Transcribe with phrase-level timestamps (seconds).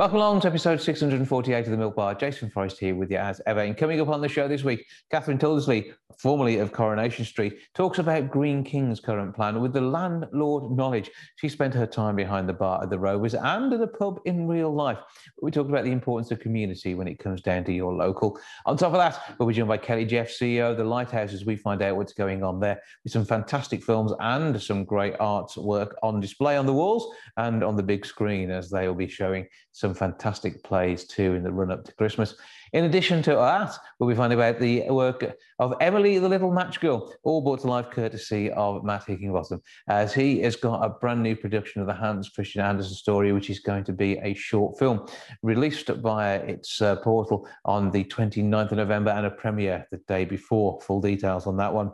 [0.00, 2.14] Welcome along to episode 648 of The Milk Bar.
[2.14, 3.60] Jason Forrest here with you as ever.
[3.60, 7.98] And coming up on the show this week, Catherine Tyldesley, formerly of Coronation Street, talks
[7.98, 11.10] about Greene King's current plan with the landlord knowledge.
[11.36, 14.48] She spent her time behind the bar at the Rovers and at a pub in
[14.48, 14.96] real life.
[15.42, 18.40] We talked about the importance of community when it comes down to your local.
[18.64, 21.44] On top of that, we'll be joined by Kelly Jeff, CEO of The Lighthouse, as
[21.44, 25.90] we find out what's going on there with some fantastic films and some great artwork
[26.02, 29.46] on display on the walls and on the big screen as they will be showing
[29.72, 32.34] some fantastic plays too in the run up to Christmas.
[32.72, 36.80] In addition to that, we'll be finding about the work of Emily the Little Match
[36.80, 41.22] Girl, all brought to life courtesy of Matt Hickinbottom, as he has got a brand
[41.22, 44.78] new production of the Hans Christian Andersen story, which is going to be a short
[44.78, 45.06] film
[45.42, 50.24] released via its uh, portal on the 29th of November and a premiere the day
[50.24, 50.80] before.
[50.82, 51.90] Full details on that one.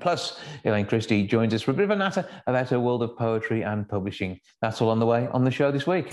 [0.00, 3.16] Plus, Elaine Christe joins us for a bit of a natter about her world of
[3.16, 4.40] poetry and publishing.
[4.62, 6.12] That's all on the way on the show this week.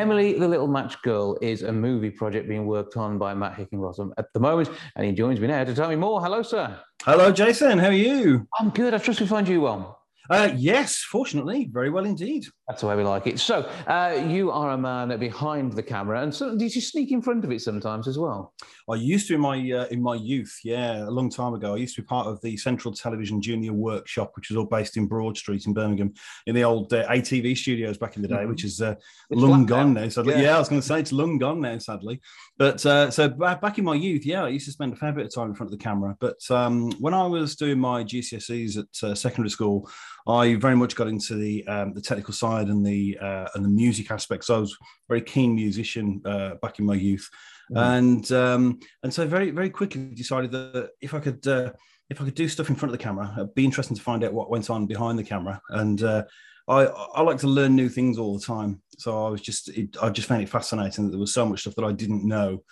[0.00, 4.12] Emily the Little Match Girl is a movie project being worked on by Matt Hickinbottom
[4.16, 6.22] at the moment, and he joins me now to tell me more.
[6.22, 6.74] Hello, sir.
[7.02, 7.78] Hello, Jason.
[7.78, 8.48] How are you?
[8.58, 8.94] I'm good.
[8.94, 9.99] I trust we find you well.
[10.30, 12.46] Uh, yes, fortunately, very well indeed.
[12.68, 13.40] That's the way we like it.
[13.40, 17.20] So, uh, you are a man behind the camera, and so did you sneak in
[17.20, 18.54] front of it sometimes as well?
[18.88, 21.74] I used to in my uh, in my youth, yeah, a long time ago.
[21.74, 24.96] I used to be part of the Central Television Junior Workshop, which was all based
[24.96, 26.14] in Broad Street in Birmingham,
[26.46, 28.50] in the old uh, ATV studios back in the day, mm-hmm.
[28.50, 28.94] which is uh,
[29.30, 30.02] long gone now.
[30.02, 30.34] now sadly.
[30.34, 30.42] Yeah.
[30.42, 30.56] yeah.
[30.56, 32.20] I was going to say it's long gone now, sadly.
[32.56, 35.26] But uh, so back in my youth, yeah, I used to spend a fair bit
[35.26, 36.16] of time in front of the camera.
[36.20, 39.90] But um, when I was doing my GCSEs at uh, secondary school,
[40.26, 43.68] I very much got into the um, the technical side and the uh, and the
[43.68, 44.46] music aspects.
[44.46, 47.28] So I was a very keen musician uh, back in my youth,
[47.72, 47.78] mm-hmm.
[47.78, 51.72] and um, and so very very quickly decided that if I could uh,
[52.10, 54.24] if I could do stuff in front of the camera, it'd be interesting to find
[54.24, 55.60] out what went on behind the camera.
[55.70, 56.24] And uh,
[56.68, 58.82] I I like to learn new things all the time.
[58.98, 61.62] So I was just it, I just found it fascinating that there was so much
[61.62, 62.62] stuff that I didn't know.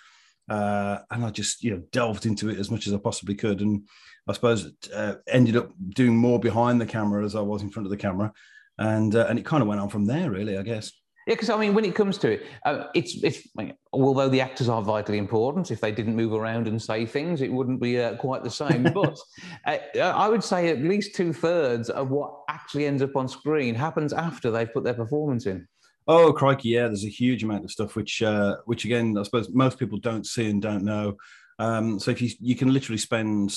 [0.49, 3.61] Uh, and I just you know delved into it as much as I possibly could,
[3.61, 3.87] and
[4.29, 7.87] I suppose uh, ended up doing more behind the camera as I was in front
[7.87, 8.31] of the camera,
[8.77, 10.57] and uh, and it kind of went on from there, really.
[10.57, 10.91] I guess.
[11.25, 13.47] Yeah, because I mean, when it comes to it, uh, it's it's
[13.91, 17.51] although the actors are vitally important, if they didn't move around and say things, it
[17.51, 18.83] wouldn't be uh, quite the same.
[18.93, 19.17] but
[19.65, 23.73] uh, I would say at least two thirds of what actually ends up on screen
[23.73, 25.67] happens after they've put their performance in.
[26.07, 26.87] Oh crikey, yeah!
[26.87, 30.25] There's a huge amount of stuff which, uh, which again, I suppose most people don't
[30.25, 31.15] see and don't know.
[31.59, 33.53] Um, so if you you can literally spend,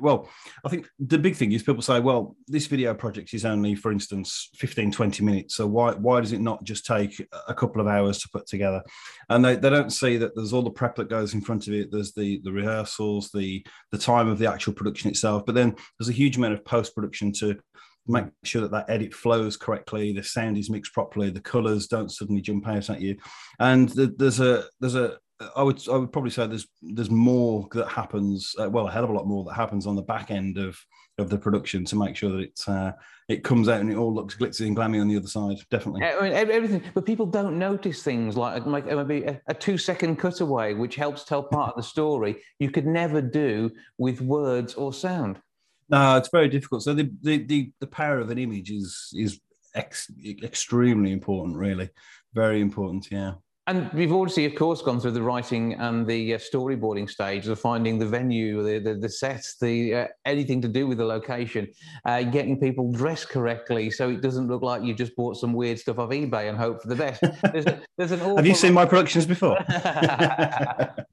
[0.00, 0.28] well,
[0.64, 3.92] I think the big thing is people say, well, this video project is only, for
[3.92, 5.56] instance, 15, 20 minutes.
[5.56, 8.82] So why why does it not just take a couple of hours to put together?
[9.28, 11.74] And they, they don't see that there's all the prep that goes in front of
[11.74, 11.92] it.
[11.92, 16.08] There's the the rehearsals, the the time of the actual production itself, but then there's
[16.08, 17.58] a huge amount of post production to
[18.06, 22.10] make sure that that edit flows correctly, the sound is mixed properly, the colors don't
[22.10, 23.16] suddenly jump out at you,
[23.60, 25.18] and the, there's a there's a
[25.56, 29.04] I would I would probably say there's there's more that happens uh, well a hell
[29.04, 30.78] of a lot more that happens on the back end of
[31.18, 32.92] of the production to make sure that it's uh,
[33.28, 36.02] it comes out and it all looks glitzy and glammy on the other side definitely.
[36.04, 40.18] I mean, everything but people don't notice things like, like maybe a, a two second
[40.18, 44.92] cutaway which helps tell part of the story you could never do with words or
[44.92, 45.40] sound.
[45.88, 46.82] No it's very difficult.
[46.82, 49.40] So the the the, the power of an image is is
[49.74, 50.10] ex-
[50.42, 51.90] extremely important really.
[52.34, 53.34] Very important yeah
[53.68, 57.60] and we've obviously, of course, gone through the writing and the uh, storyboarding stage of
[57.60, 61.68] finding the venue, the the, the sets, the uh, anything to do with the location,
[62.04, 65.78] uh, getting people dressed correctly so it doesn't look like you just bought some weird
[65.78, 67.22] stuff off eBay and hope for the best.
[67.52, 69.58] There's, a, there's an Have you seen my productions before?
[69.68, 71.06] but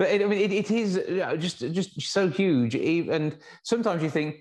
[0.00, 0.94] it, I mean, it, it is
[1.38, 4.36] just just so huge, and sometimes you think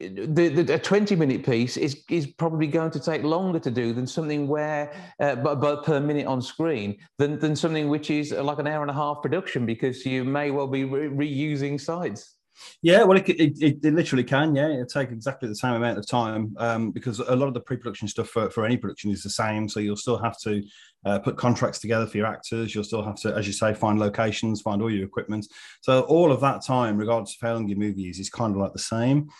[0.00, 3.92] the, the, a 20 minute piece is is probably going to take longer to do
[3.92, 8.58] than something where uh, but, per minute on screen than, than something which is like
[8.58, 12.36] an hour and a half production because you may well be re- reusing sites
[12.82, 14.54] yeah, well, it, it, it, literally can.
[14.54, 17.60] Yeah, it'll take exactly the same amount of time um, because a lot of the
[17.60, 19.68] pre-production stuff for, for any production is the same.
[19.68, 20.62] So you'll still have to
[21.04, 22.74] uh, put contracts together for your actors.
[22.74, 25.48] You'll still have to, as you say, find locations, find all your equipment.
[25.80, 28.60] So all of that time, regardless of how long your movie is, is kind of
[28.60, 29.30] like the same.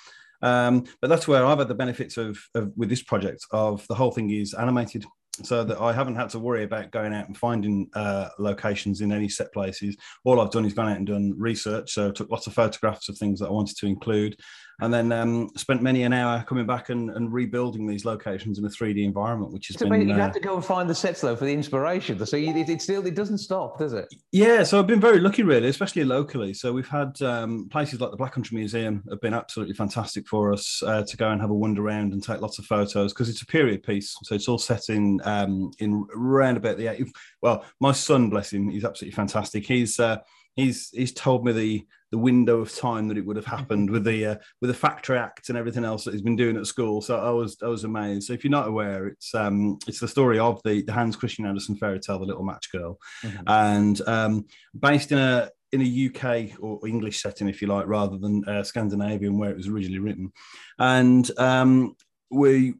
[0.42, 3.94] Um, but that's where I've had the benefits of, of, with this project of the
[3.94, 5.04] whole thing is animated.
[5.42, 9.12] so that I haven't had to worry about going out and finding uh, locations in
[9.12, 9.96] any set places.
[10.24, 11.92] All I've done is gone out and done research.
[11.92, 14.38] So I took lots of photographs of things that I wanted to include,
[14.80, 18.64] and then um, spent many an hour coming back and, and, rebuilding these locations in
[18.64, 20.08] a 3D environment, which has so been.
[20.08, 22.24] You uh, have to go and find the sets though for the inspiration.
[22.26, 24.12] So you, it, it, still it doesn't stop, does it?
[24.32, 24.62] Yeah.
[24.62, 26.54] So I've been very lucky, really, especially locally.
[26.54, 30.52] So we've had um, places like the Black Country Museum have been absolutely fantastic for
[30.52, 33.28] us uh, to go and have a wander around and take lots of photos because
[33.28, 34.16] it's a period piece.
[34.24, 37.06] So it's all set in um, in around about the eight.
[37.40, 39.66] well, my son, bless him, he's absolutely fantastic.
[39.66, 40.18] He's uh,
[40.56, 44.04] he's he's told me the the window of time that it would have happened with
[44.04, 47.00] the uh, with the factory act and everything else that he's been doing at school.
[47.00, 48.28] So I was I was amazed.
[48.28, 51.44] So if you're not aware, it's um it's the story of the, the Hans Christian
[51.44, 53.42] Andersen fairy tale, The Little Match Girl, mm-hmm.
[53.48, 54.44] and um,
[54.78, 58.62] based in a in a UK or English setting, if you like, rather than uh,
[58.62, 60.30] Scandinavian where it was originally written,
[60.78, 61.96] and um,
[62.30, 62.74] we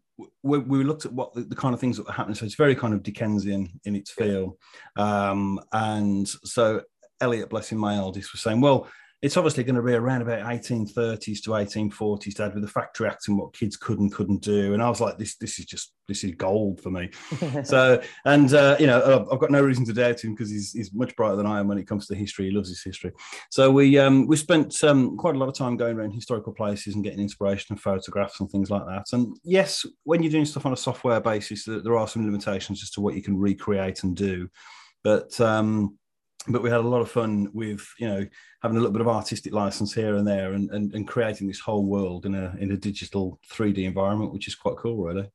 [0.44, 2.36] we, we, looked at what the, the, kind of things that were happening.
[2.36, 4.56] So it's very kind of Dickensian in its feel.
[4.96, 6.82] Um, and so
[7.20, 8.88] Elliot, blessing my eldest, was saying, well,
[9.24, 13.26] it's obviously going to be around about 1830s to 1840s, Dad, with the factory act
[13.26, 14.74] and what kids could and couldn't do.
[14.74, 17.08] And I was like, this, this is just, this is gold for me.
[17.64, 20.92] so, and uh, you know, I've got no reason to doubt him because he's, he's
[20.92, 22.50] much brighter than I am when it comes to history.
[22.50, 23.12] He loves his history.
[23.50, 26.94] So we um, we spent um, quite a lot of time going around historical places
[26.94, 29.06] and getting inspiration and photographs and things like that.
[29.12, 32.90] And yes, when you're doing stuff on a software basis, there are some limitations as
[32.90, 34.50] to what you can recreate and do.
[35.02, 35.96] But um,
[36.48, 38.26] but we had a lot of fun with you know
[38.62, 41.60] having a little bit of artistic license here and there and, and, and creating this
[41.60, 45.28] whole world in a in a digital 3d environment which is quite cool really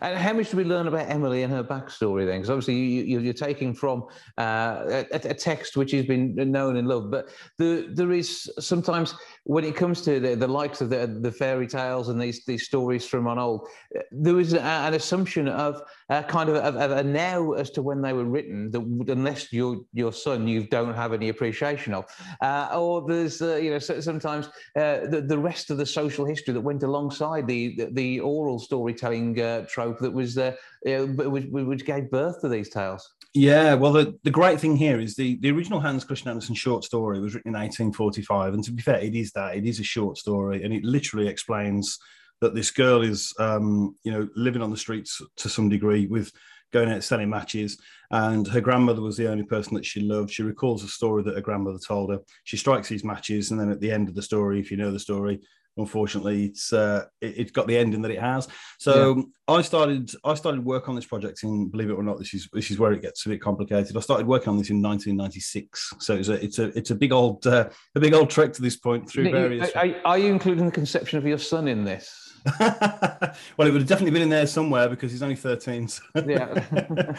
[0.00, 2.38] and how much do we learn about Emily and her backstory then?
[2.38, 4.04] Because obviously you, are taking from
[4.38, 9.14] uh, a, a, text which has been known and loved, but the, there is sometimes
[9.44, 12.64] when it comes to the, the likes of the, the, fairy tales and these, these
[12.64, 13.68] stories from on old,
[14.10, 18.12] there is an assumption of uh, kind of, of, a now as to when they
[18.12, 22.04] were written that unless you're your son, you don't have any appreciation of.
[22.42, 24.46] Uh, or there's, uh, you know, sometimes
[24.76, 28.58] uh, the, the rest of the social history that went alongside the, the, the oral
[28.58, 30.52] storytelling uh, trope that was, uh,
[30.84, 33.14] which, which gave birth to these tales.
[33.32, 36.82] Yeah, well, the, the great thing here is the, the original Hans Christian Andersen short
[36.82, 38.54] story was written in 1845.
[38.54, 39.56] And to be fair, it is that.
[39.56, 40.64] It is a short story.
[40.64, 42.00] And it literally explains
[42.40, 46.32] that this girl is, um, you know, living on the streets to some degree with
[46.72, 47.80] going out selling matches.
[48.10, 50.30] And her grandmother was the only person that she loved.
[50.30, 52.18] She recalls a story that her grandmother told her.
[52.44, 53.50] She strikes these matches.
[53.50, 55.40] And then at the end of the story, if you know the story,
[55.76, 58.48] unfortunately it's uh, it, has got the ending that it has
[58.78, 59.22] so yeah.
[59.54, 62.48] i started i started work on this project in believe it or not this is
[62.52, 65.94] this is where it gets a bit complicated i started working on this in 1996
[65.98, 68.62] so it's a it's a it's a big old uh, a big old trek to
[68.62, 72.29] this point through various are, are you including the conception of your son in this
[72.60, 75.88] well, it would have definitely been in there somewhere because he's only 13.
[75.88, 76.02] So.
[76.26, 76.64] Yeah.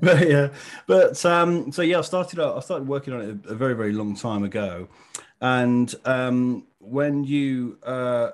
[0.00, 0.48] but yeah,
[0.86, 2.38] but um, so yeah, I started.
[2.38, 4.88] I started working on it a, very, very long time ago,
[5.40, 8.30] and um, when you uh,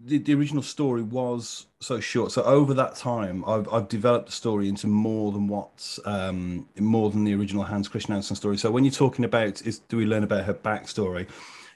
[0.00, 2.32] the, the original story was so short.
[2.32, 7.10] So over that time, I've, I've developed the story into more than what um, more
[7.10, 8.58] than the original Hans Christian Andersen story.
[8.58, 11.26] So when you're talking about is do we learn about her backstory?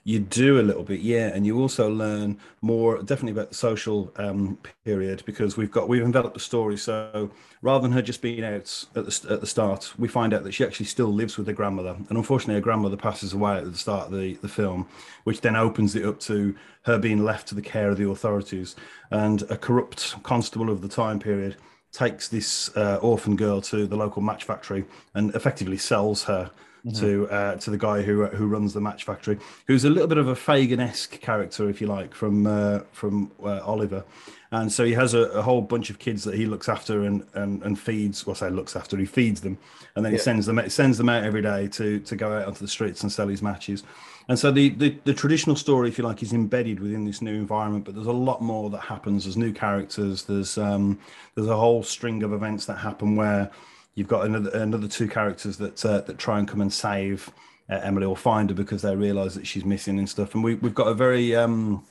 [0.09, 4.11] You do a little bit, yeah, and you also learn more definitely about the social
[4.17, 6.79] um, period because we've got we've enveloped the story.
[6.79, 10.45] So rather than her just being out at the at the start, we find out
[10.45, 13.71] that she actually still lives with her grandmother, and unfortunately, her grandmother passes away at
[13.71, 14.89] the start of the the film,
[15.25, 18.77] which then opens it up to her being left to the care of the authorities,
[19.11, 21.57] and a corrupt constable of the time period
[21.93, 26.51] takes this uh, orphan girl to the local match factory and effectively sells her
[26.87, 26.99] mm-hmm.
[27.01, 30.19] to uh, to the guy who who runs the match factory, who's a little bit
[30.19, 34.05] of a Fagin-esque character, if you like, from uh, from uh, Oliver.
[34.51, 37.23] And so he has a, a, whole bunch of kids that he looks after and,
[37.35, 38.27] and, and feeds.
[38.27, 39.59] Well, say looks after, he feeds them,
[39.95, 40.19] and then yeah.
[40.19, 43.03] he sends them sends them out every day to to go out onto the streets
[43.03, 43.83] and sell his matches.
[44.29, 47.35] And so the, the, the traditional story, if you like, is embedded within this new
[47.35, 47.87] environment.
[47.87, 49.25] But there's a lot more that happens.
[49.25, 50.25] There's new characters.
[50.25, 50.99] There's um,
[51.35, 53.51] there's a whole string of events that happen where
[53.99, 57.31] you've got another another two characters that uh, that try and come and save
[57.69, 60.35] uh, Emily or find her because they realise that she's missing and stuff.
[60.35, 61.85] And we we've got a very um,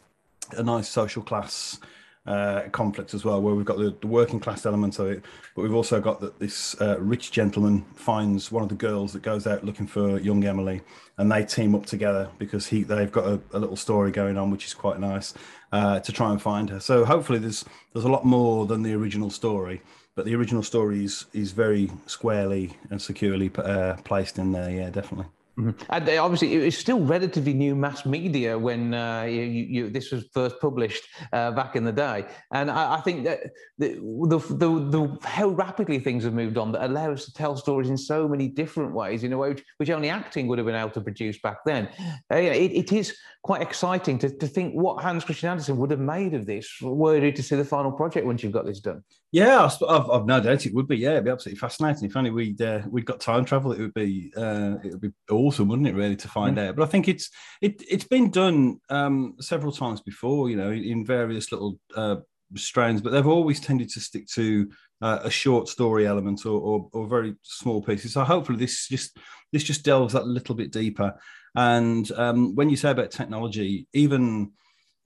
[0.54, 1.80] a nice social class
[2.26, 5.24] uh, conflict as well, where we've got the, the, working class element of it,
[5.56, 9.22] but we've also got that this uh, rich gentleman finds one of the girls that
[9.22, 10.82] goes out looking for young Emily,
[11.18, 14.50] and they team up together because he they've got a, a little story going on,
[14.50, 15.34] which is quite nice
[15.74, 16.80] uh, to try and find her.
[16.80, 19.82] So hopefully there's there's a lot more than the original story,
[20.18, 24.72] but the original story is, is very squarely and securely uh, placed in there.
[24.72, 25.28] Yeah, definitely.
[25.60, 25.84] Mm-hmm.
[25.90, 30.26] And obviously, it was still relatively new mass media when uh, you, you, this was
[30.32, 32.26] first published uh, back in the day.
[32.52, 33.40] And I, I think that
[33.78, 33.96] the,
[34.28, 37.90] the, the, the, how rapidly things have moved on that allow us to tell stories
[37.90, 40.76] in so many different ways in a way which, which only acting would have been
[40.76, 41.90] able to produce back then.
[42.32, 46.00] Uh, it, it is quite exciting to, to think what Hans Christian Andersen would have
[46.00, 49.04] made of this were you to see the final project once you've got this done.
[49.32, 50.98] Yeah, I've, I've no doubt it would be.
[50.98, 52.06] Yeah, it'd be absolutely fascinating.
[52.06, 55.12] If only we'd uh, we'd got time travel, it would be uh, it would be
[55.30, 55.96] awesome, wouldn't it?
[55.96, 56.70] Really to find mm-hmm.
[56.70, 56.76] out.
[56.78, 57.30] But I think it's
[57.62, 60.50] it it's been done um, several times before.
[60.50, 62.18] You know, in various little uh,
[62.56, 64.70] strands, but they've always tended to stick to
[65.02, 68.14] uh, a short story element or, or, or very small pieces.
[68.14, 69.18] So hopefully this just
[69.52, 71.20] this just delves that little bit deeper.
[71.56, 74.52] And um, when you say about technology, even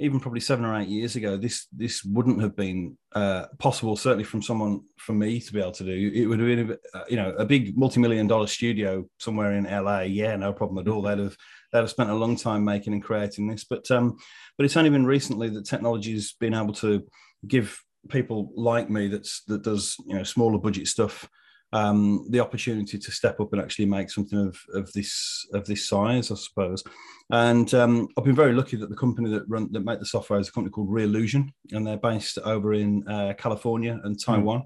[0.02, 3.96] even probably seven or eight years ago, this this wouldn't have been uh, possible.
[3.96, 6.12] Certainly from someone from me to be able to do.
[6.14, 10.02] It would have been, uh, you know, a big multi-million dollar studio somewhere in LA.
[10.02, 11.04] Yeah, no problem at all.
[11.04, 11.38] They'd have
[11.72, 13.64] they'd have spent a long time making and creating this.
[13.64, 14.18] But um,
[14.58, 17.04] but it's only been recently that technology has been able to
[17.48, 17.80] give
[18.10, 21.30] people like me that's that does you know smaller budget stuff
[21.74, 25.88] um, the opportunity to step up and actually make something of, of this of this
[25.88, 26.84] size, I suppose.
[27.30, 30.40] And um, I've been very lucky that the company that run that make the software
[30.40, 34.32] is a company called Reallusion, and they're based over in uh, California and hmm.
[34.32, 34.60] Taiwan.
[34.60, 34.66] Mm.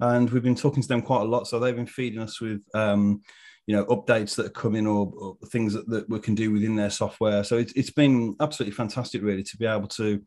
[0.00, 2.60] And we've been talking to them quite a lot, so they've been feeding us with.
[2.74, 3.22] Um,
[3.66, 6.76] you know updates that are coming or, or things that, that, we can do within
[6.76, 10.20] their software so it's, it's been absolutely fantastic really to be able to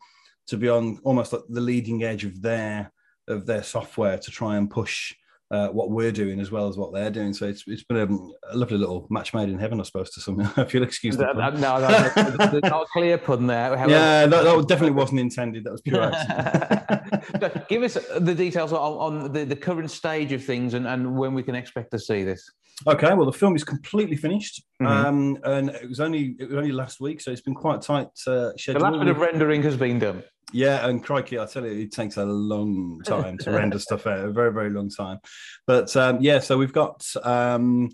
[0.47, 2.91] to be on almost like the leading edge of their
[3.27, 5.13] of their software to try and push
[5.49, 7.33] uh, what we're doing as well as what they're doing.
[7.33, 10.21] So it's it's been a, a lovely little match made in heaven, I suppose, to
[10.21, 10.39] some.
[10.57, 11.59] if you'll excuse the pun.
[11.59, 13.77] No, no, no, not a clear pun there.
[13.77, 13.91] However.
[13.91, 15.63] Yeah, that, that, definitely wasn't intended.
[15.63, 17.67] That was pure accident.
[17.69, 21.33] Give us the details on, on the, the current stage of things and, and when
[21.33, 22.49] we can expect to see this.
[22.85, 25.05] Okay, well, the film is completely finished, mm-hmm.
[25.05, 28.07] um, and it was only it was only last week, so it's been quite tight
[28.27, 28.81] uh, schedule.
[28.81, 30.23] The last bit of rendering has been done.
[30.53, 34.19] Yeah, and crikey, I tell you, it takes a long time to render stuff out,
[34.19, 35.19] a very, very long time.
[35.65, 37.89] But um, yeah, so we've got um,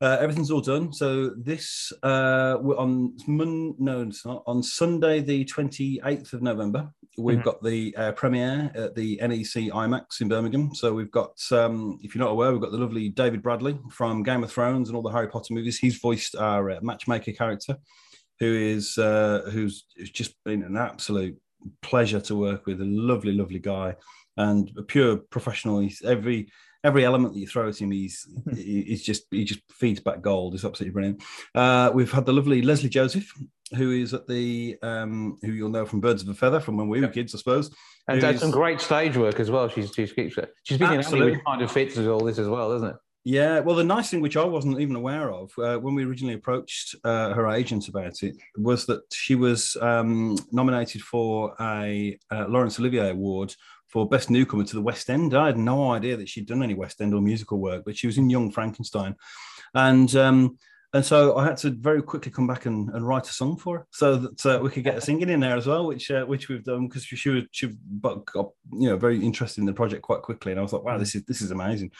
[0.00, 0.92] uh, everything's all done.
[0.92, 6.90] So this uh, on Mon- no, it's not on Sunday, the twenty eighth of November.
[7.18, 7.44] We've mm-hmm.
[7.44, 10.72] got the uh, premiere at the NEC IMAX in Birmingham.
[10.72, 14.22] So we've got, um, if you're not aware, we've got the lovely David Bradley from
[14.22, 15.80] Game of Thrones and all the Harry Potter movies.
[15.80, 17.76] He's voiced our uh, matchmaker character,
[18.38, 21.36] who is uh, who's just been an absolute
[21.82, 22.80] pleasure to work with.
[22.80, 23.96] A lovely, lovely guy,
[24.36, 25.80] and a pure professional.
[25.80, 26.50] He's every
[26.84, 30.54] every element that you throw at him, he's he's just he just feeds back gold.
[30.54, 31.22] It's absolutely brilliant.
[31.54, 33.32] Uh, we've had the lovely Lesley Joseph,
[33.76, 36.88] who is at the um, who you'll know from Birds of a Feather from when
[36.88, 37.74] we were kids, I suppose.
[38.08, 39.68] And done some great stage work as well.
[39.68, 41.34] She's she's she's been absolutely.
[41.34, 42.96] in kind of fits with all this as well, doesn't it?
[43.28, 46.32] Yeah, well, the nice thing, which I wasn't even aware of uh, when we originally
[46.32, 52.46] approached uh, her agent about it, was that she was um, nominated for a uh,
[52.48, 53.54] Laurence Olivier Award
[53.86, 55.34] for Best Newcomer to the West End.
[55.34, 58.06] I had no idea that she'd done any West End or musical work, but she
[58.06, 59.14] was in Young Frankenstein,
[59.74, 60.56] and um,
[60.94, 63.80] and so I had to very quickly come back and, and write a song for
[63.80, 66.24] her so that uh, we could get a singing in there as well, which uh,
[66.24, 70.00] which we've done because she was she got you know very interested in the project
[70.00, 71.92] quite quickly, and I was like, wow, this is this is amazing.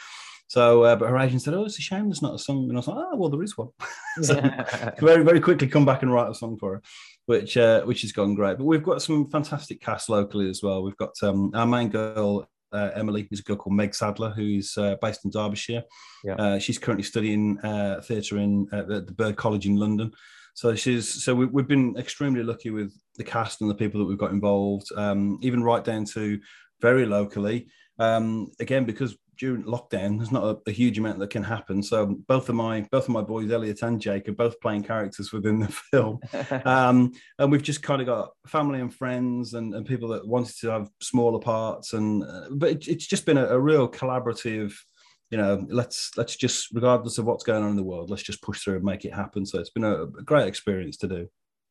[0.49, 2.73] So, uh, but her agent said, "Oh, it's a shame there's not a song." And
[2.73, 3.69] I was like, "Oh, well, there is one."
[4.23, 4.35] so
[4.99, 6.83] very, very quickly come back and write a song for her,
[7.27, 8.57] which uh, which has gone great.
[8.57, 10.83] But we've got some fantastic cast locally as well.
[10.83, 12.49] We've got um, our main girl.
[12.71, 15.83] Uh, Emily, who's a girl called Meg Sadler, who's uh, based in Derbyshire.
[16.23, 16.35] Yeah.
[16.35, 20.13] Uh, she's currently studying uh, theatre in the Bird College in London.
[20.53, 24.07] So she's so we, have been extremely lucky with the cast and the people that
[24.07, 26.39] we've got involved, um, even right down to
[26.83, 27.69] very locally.
[27.99, 31.83] Um, again, because during lockdown, there's not a, a, huge amount that can happen.
[31.83, 35.33] So both of my both of my boys, Elliot and Jake, are both playing characters
[35.33, 36.19] within the film,
[36.65, 40.57] um, and we've just kind of got family and friends and, and people that wanted
[40.61, 44.75] to have smaller parts, and uh, but it, it's just been a, a, real collaborative.
[45.31, 48.43] You know, let's let's just regardless of what's going on in the world, let's just
[48.43, 49.47] push through and make it happen.
[49.47, 51.29] So it's been a, a great experience to do.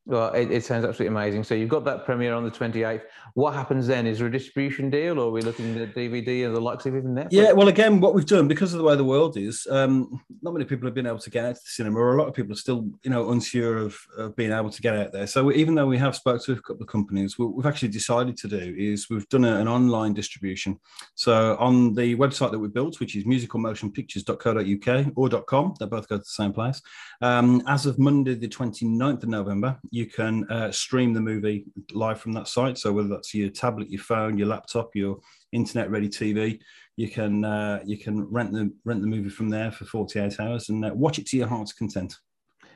[0.07, 1.43] Well, it, it, sounds absolutely amazing.
[1.43, 3.01] So you've got that premiere on the 28th.
[3.33, 4.07] What happens then?
[4.07, 6.95] Is there a distribution deal or are we looking at DVD and the likes of
[6.95, 7.27] even Netflix?
[7.31, 10.53] Yeah, well, again, what we've done, because of the way the world is, um, not
[10.53, 12.33] many people have been able to get out to the cinema, or a lot of
[12.33, 15.27] people are still, you know, unsure of, of being able to get out there.
[15.27, 18.37] So even though we have spoke to a couple of companies, what we've actually decided
[18.37, 20.79] to do is we've done a, an online distribution.
[21.15, 26.15] So on the website that we built, which is musicalmotionpictures.co.uk or .com, they both go
[26.15, 26.81] to the same place.
[27.21, 32.19] Um, as of Monday, the 29th of November, you can uh, stream the movie live
[32.19, 32.77] from that site.
[32.77, 35.17] So whether that's your tablet, your phone, your laptop, your
[35.53, 36.59] internet ready TV,
[36.97, 40.69] you can uh, you can rent the rent the movie from there for 48 hours
[40.69, 42.15] and uh, watch it to your heart's content.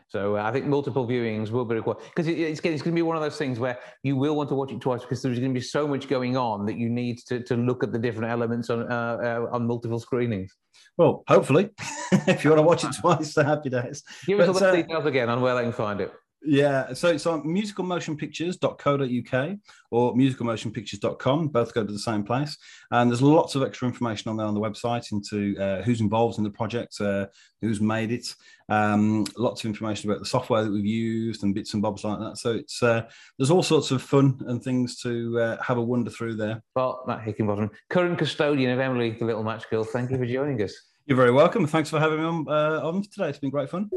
[0.08, 3.00] So uh, I think multiple viewings will be required because it, it's, it's going to
[3.00, 5.40] be one of those things where you will want to watch it twice because there's
[5.40, 8.00] going to be so much going on that you need to, to look at the
[8.00, 10.56] different elements on uh, uh, on multiple screenings.
[10.98, 11.70] Well, hopefully,
[12.12, 14.04] if you want to watch it twice, so happy days.
[14.26, 16.12] Give but, us all the uh, details again on where they can find it.
[16.44, 19.58] Yeah, so it's on musicalmotionpictures.co.uk
[19.92, 21.50] or musicalmotionpictures.com.
[21.50, 22.58] Both go to the same place.
[22.90, 26.40] And there's lots of extra information on there on the website into uh, who's involved
[26.40, 27.28] in the project, uh,
[27.62, 28.34] who's made it,
[28.70, 32.20] um, lots of information about the software that we've used and bits and bobs like
[32.20, 32.38] that.
[32.38, 33.04] So it's uh,
[33.38, 36.64] there's all sorts of fun and things to uh, have a wander through there.
[36.76, 40.62] Well, Matt Hickinbottom, current custodian of Emily, the Little Match Girl, thank you for joining
[40.64, 40.74] us.
[41.06, 41.68] You're very welcome.
[41.68, 43.30] Thanks for having me on, uh, on today.
[43.30, 43.90] It's been great fun.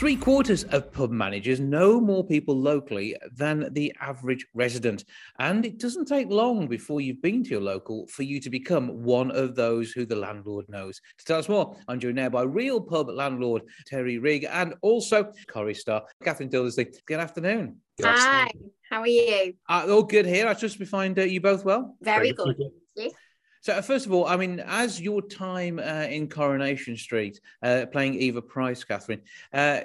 [0.00, 5.04] Three quarters of pub managers know more people locally than the average resident.
[5.38, 9.02] And it doesn't take long before you've been to your local for you to become
[9.02, 11.02] one of those who the landlord knows.
[11.18, 15.30] To tell us more, I'm joined now by real pub landlord Terry Rigg and also
[15.48, 16.94] Corrie star Catherine Tyldesley.
[17.04, 17.76] Good afternoon.
[17.98, 18.50] Good Hi,
[18.88, 19.52] how are you?
[19.68, 20.48] Uh, all good here.
[20.48, 21.94] I trust we find uh, you both well.
[22.00, 22.56] Very, Very good.
[22.96, 23.12] good.
[23.60, 27.86] So, uh, first of all, I mean, as your time uh, in Coronation Street, uh,
[27.92, 29.20] playing Eva Price, Catherine,
[29.52, 29.80] uh,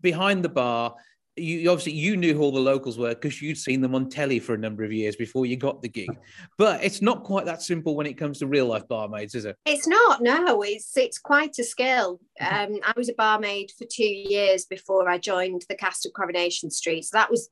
[0.00, 0.94] behind the bar,
[1.36, 4.40] you obviously you knew who all the locals were because you'd seen them on telly
[4.40, 6.10] for a number of years before you got the gig.
[6.56, 9.56] But it's not quite that simple when it comes to real life barmaids, is it?
[9.64, 10.20] It's not.
[10.22, 12.20] No, it's it's quite a skill.
[12.40, 16.70] Um, I was a barmaid for two years before I joined the cast of Coronation
[16.70, 17.50] Street, so that was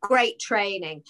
[0.00, 1.02] great training.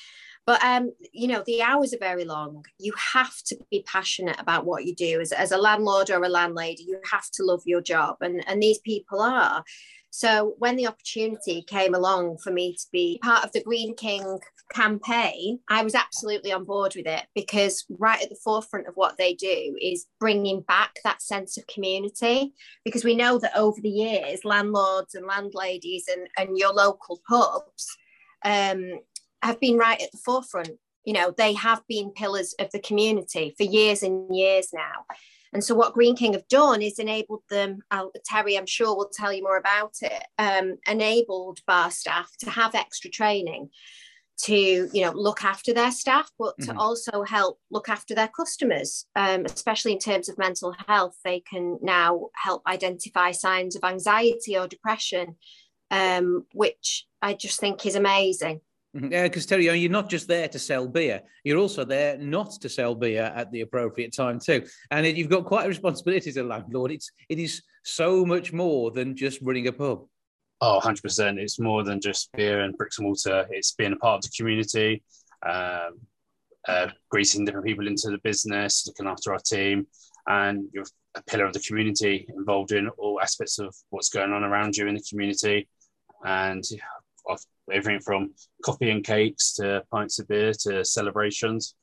[0.48, 2.64] But um, you know, the hours are very long.
[2.78, 6.28] You have to be passionate about what you do as, as a landlord or a
[6.30, 6.84] landlady.
[6.84, 9.62] You have to love your job, and and these people are.
[10.08, 14.38] So when the opportunity came along for me to be part of the Greene King
[14.72, 19.18] campaign, I was absolutely on board with it because right at the forefront of what
[19.18, 22.54] they do is bringing back that sense of community.
[22.86, 27.98] Because we know that over the years, landlords and landladies and, and your local pubs
[28.44, 29.00] um,
[29.42, 30.70] have been right at the forefront.
[31.04, 35.04] You know, they have been pillars of the community for years and years now.
[35.52, 37.80] And so, what Greene King have done is enabled them.
[37.90, 40.24] I'll, Terry, I'm sure, will tell you more about it.
[40.38, 43.70] Um, enabled bar staff to have extra training
[44.42, 46.72] to, you know, look after their staff, but mm-hmm.
[46.72, 51.16] to also help look after their customers, um, especially in terms of mental health.
[51.24, 55.36] They can now help identify signs of anxiety or depression,
[55.90, 58.60] um, which I just think is amazing.
[58.98, 59.12] Mm-hmm.
[59.12, 62.68] Yeah, because Terry, you're not just there to sell beer; you're also there not to
[62.68, 64.64] sell beer at the appropriate time too.
[64.90, 66.90] And you've got quite a responsibility as a landlord.
[66.90, 70.04] It's it is so much more than just running a pub.
[70.60, 71.38] Oh, 100%.
[71.38, 73.46] It's more than just beer and bricks and mortar.
[73.50, 75.04] It's being a part of the community,
[75.48, 76.00] um,
[76.66, 79.86] uh, greeting different people into the business, looking after our team,
[80.26, 80.84] and you're
[81.14, 84.88] a pillar of the community, involved in all aspects of what's going on around you
[84.88, 85.68] in the community.
[86.24, 86.64] And
[87.72, 91.74] everything from coffee and cakes to pints of beer to celebrations.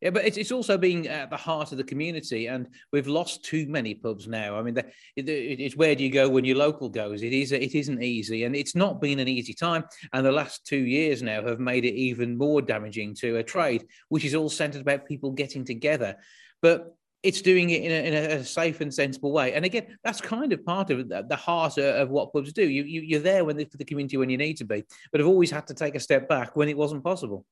[0.00, 3.66] Yeah, but it's, also being at the heart of the community, and we've lost too
[3.66, 4.56] many pubs now.
[4.56, 4.80] I mean,
[5.16, 7.24] it's where do you go when your local goes?
[7.24, 9.84] It is it isn't easy, and it's not been an easy time.
[10.12, 13.86] And the last two years now have made it even more damaging to a trade,
[14.08, 16.14] which is all centered about people getting together.
[16.62, 19.52] But it's doing it in a, in a, safe and sensible way.
[19.54, 22.68] And again, that's kind of part of the heart of what pubs do.
[22.68, 25.28] You, you, are there when for the community when you need to be, but have
[25.28, 27.44] always had to take a step back when it wasn't possible.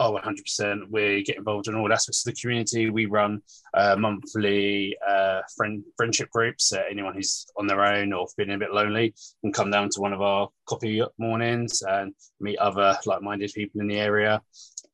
[0.00, 0.82] Oh, 100%.
[0.90, 2.88] We get involved in all aspects of the community.
[2.88, 3.42] We run
[3.74, 6.72] uh, monthly uh, friend friendship groups.
[6.72, 10.00] Uh, anyone who's on their own or feeling a bit lonely can come down to
[10.00, 14.40] one of our coffee mornings and meet other like minded people in the area.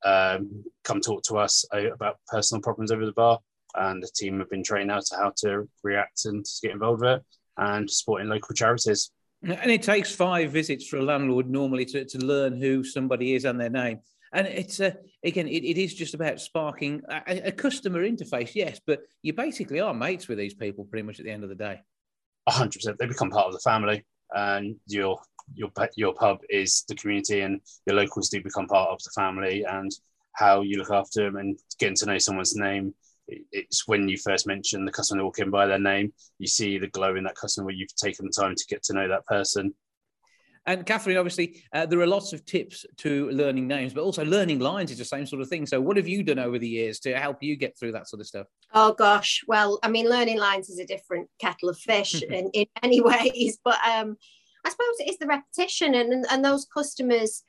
[0.03, 3.41] Um, come talk to us about personal problems over the bar
[3.77, 7.03] and the team have been trained now to how to react and to get involved
[7.03, 7.23] with it
[7.57, 9.11] and supporting local charities.
[9.43, 13.45] And it takes five visits for a landlord normally to, to learn who somebody is
[13.45, 13.99] and their name.
[14.33, 18.81] And it's uh, again, it, it is just about sparking a, a, customer interface, yes,
[18.85, 21.55] but you basically are mates with these people pretty much at the end of the
[21.55, 21.81] day.
[22.49, 25.21] hundred percent, they become part of the family, and your
[25.55, 29.63] your your pub is the community, and your locals do become part of the family,
[29.63, 29.93] and
[30.33, 32.93] how you look after them and getting to know someone's name
[33.29, 36.89] it's when you first mention the customer walk in by their name, you see the
[36.89, 39.75] glow in that customer where you've taken the time to get to know that person.
[40.67, 44.61] And Catherine, obviously, uh, there are lots of tips to learning names, but also learning
[44.61, 45.67] lines is the same sort of thing.
[45.67, 48.21] So, what have you done over the years to help you get through that sort
[48.21, 48.47] of stuff?
[48.73, 52.67] Oh gosh, well, I mean, learning lines is a different kettle of fish in, in
[52.83, 54.17] many ways, but um,
[54.65, 57.43] I suppose it is the repetition and and those customers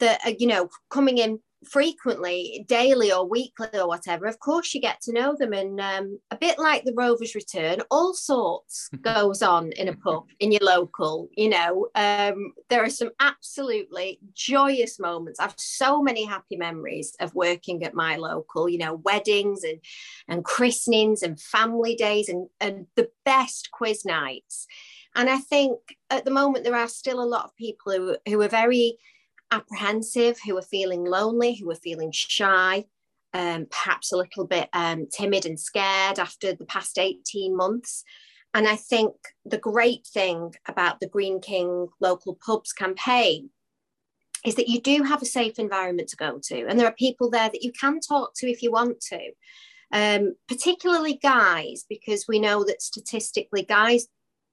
[0.00, 4.80] that are, you know coming in frequently, daily or weekly or whatever, of course you
[4.80, 5.52] get to know them.
[5.52, 10.26] And um, a bit like the Rovers return, all sorts goes on in a pub
[10.40, 11.28] in your local.
[11.36, 15.40] You know, um, there are some absolutely joyous moments.
[15.40, 18.68] I've so many happy memories of working at my local.
[18.68, 19.80] You know, weddings and
[20.28, 24.66] and christenings and family days and and the best quiz nights.
[25.14, 25.78] And I think
[26.10, 28.98] at the moment there are still a lot of people who who are very
[29.52, 32.84] apprehensive, who are feeling lonely, who are feeling shy,
[33.34, 38.04] um, perhaps a little bit um, timid and scared after the past 18 months.
[38.54, 43.50] And I think the great thing about the Greene King local pubs campaign
[44.44, 47.30] is that you do have a safe environment to go to, and there are people
[47.30, 49.30] there that you can talk to if you want to.
[49.92, 54.08] Um, particularly guys, because we know that statistically, guys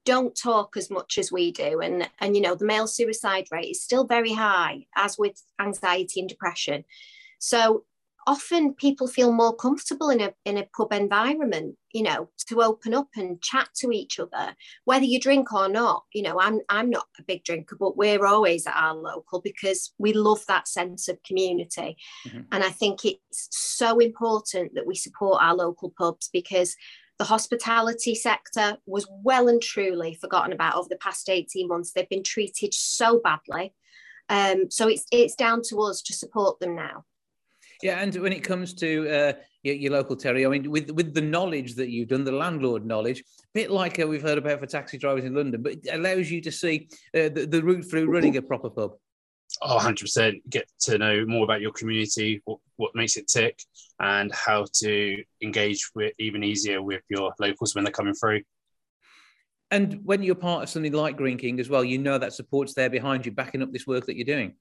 [0.09, 1.81] don't talk as much as we do.
[1.81, 6.19] And and you know the male suicide rate is still very high as with anxiety
[6.19, 6.83] and depression.
[7.37, 7.85] So
[8.25, 12.93] often people feel more comfortable in a in a pub environment you know to open
[12.93, 14.55] up and chat to each other.
[14.85, 18.25] Whether you drink or not you know i'm i'm not a big drinker but we're
[18.25, 21.97] always at our local because we love that sense of community.
[22.27, 22.41] Mm-hmm.
[22.51, 26.75] and i think it's so important that we support our local pubs because
[27.19, 31.91] the hospitality sector was well and truly forgotten about over the past 18 months.
[31.91, 33.73] They've been treated so badly.
[34.29, 37.03] Um, so it's it's down to us to support them now.
[37.83, 41.13] Yeah, and when it comes to uh, your, your, local Terry, I mean, with with
[41.13, 44.59] the knowledge that you've done, the landlord knowledge, a bit like uh, we've heard about
[44.59, 47.89] for taxi drivers in London, but it allows you to see uh, the, the route
[47.89, 48.91] through running a proper pub.
[49.61, 50.41] Oh, 100%.
[50.49, 53.61] Get to know more about your community, what, what makes it tick,
[53.99, 58.41] and how to engage with even easier with your locals when they're coming through.
[59.71, 62.73] And when you're part of something like Greene King as well, you know that support's
[62.73, 64.55] there behind you, backing up this work that you're doing.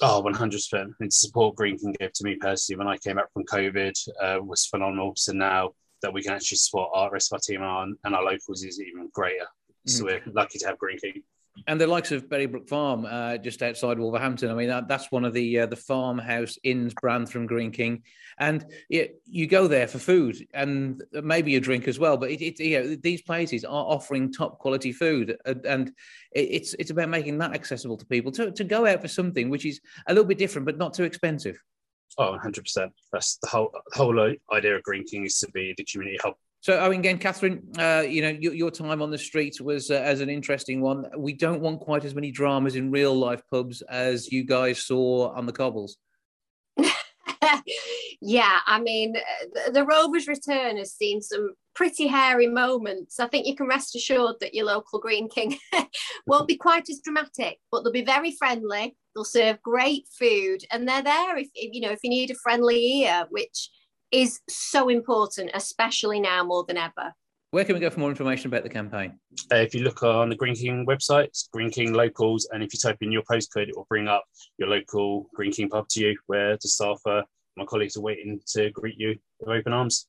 [0.00, 0.92] Oh, 100%.
[1.00, 4.38] And support Greene King gave to me personally when I came back from COVID uh,
[4.42, 5.12] was phenomenal.
[5.16, 8.14] So now that we can actually support our rest of our team and our, and
[8.14, 9.46] our locals is even greater.
[9.86, 10.06] So mm.
[10.06, 11.22] we're lucky to have Greene King
[11.66, 14.50] and the likes of Berrybrook Farm, uh, just outside Wolverhampton.
[14.50, 18.02] I mean, that, that's one of the uh, the farmhouse inns brand from Greene King,
[18.38, 22.16] and it, you go there for food and maybe a drink as well.
[22.16, 25.92] But it, it, you know, these places are offering top quality food, and
[26.32, 29.64] it's it's about making that accessible to people to, to go out for something which
[29.64, 31.58] is a little bit different but not too expensive.
[32.18, 32.90] Oh, 100%.
[33.12, 36.34] That's the whole the whole idea of Greene King is to be the community hub
[36.66, 39.88] so, I mean, again, Catherine, uh, you know, your, your, time on the streets was
[39.88, 41.06] uh, as an interesting one.
[41.16, 45.32] We don't want quite as many dramas in real life pubs as you guys saw
[45.32, 45.96] on the cobbles.
[48.20, 53.20] yeah, I mean, the, the Rovers' return has seen some pretty hairy moments.
[53.20, 55.56] I think you can rest assured that your local Greene King
[56.26, 58.96] won't be quite as dramatic, but they'll be very friendly.
[59.14, 62.34] They'll serve great food, and they're there if, if you know if you need a
[62.34, 63.70] friendly ear, which
[64.12, 67.14] is so important, especially now more than ever.
[67.52, 69.18] Where can we go for more information about the campaign?
[69.52, 72.72] Uh, if you look on the Greene King website, it's Greene King Locals, and if
[72.74, 74.24] you type in your postcode, it will bring up
[74.58, 77.22] your local Greene King pub to you, where the staff, uh,
[77.56, 80.08] my colleagues, are waiting to greet you with open arms.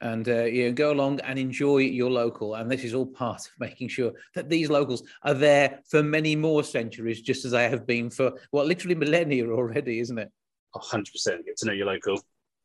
[0.00, 2.54] And uh, you know, go along and enjoy your local.
[2.54, 6.36] And this is all part of making sure that these locals are there for many
[6.36, 10.30] more centuries, just as they have been for well, literally millennia already, isn't it?
[10.76, 11.04] 100%.
[11.44, 12.20] Get to know your local.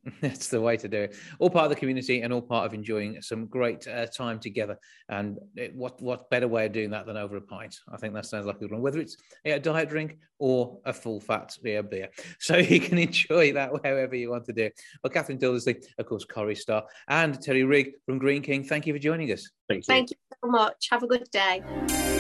[0.21, 1.15] That's the way to do it.
[1.39, 4.77] All part of the community and all part of enjoying some great uh, time together.
[5.09, 7.77] And it, what what better way of doing that than over a pint?
[7.91, 8.81] I think that sounds like a good one.
[8.81, 12.97] Whether it's yeah, a diet drink or a full fat yeah, beer, so you can
[12.97, 14.69] enjoy that however you want to do.
[15.03, 18.63] Well, Catherine Tyldesley, of course, Corrie Star, and Terry Rigg from Greene King.
[18.63, 19.49] Thank you for joining us.
[19.69, 19.93] Thank you.
[19.93, 20.87] Thank you so much.
[20.91, 22.12] Have a good day.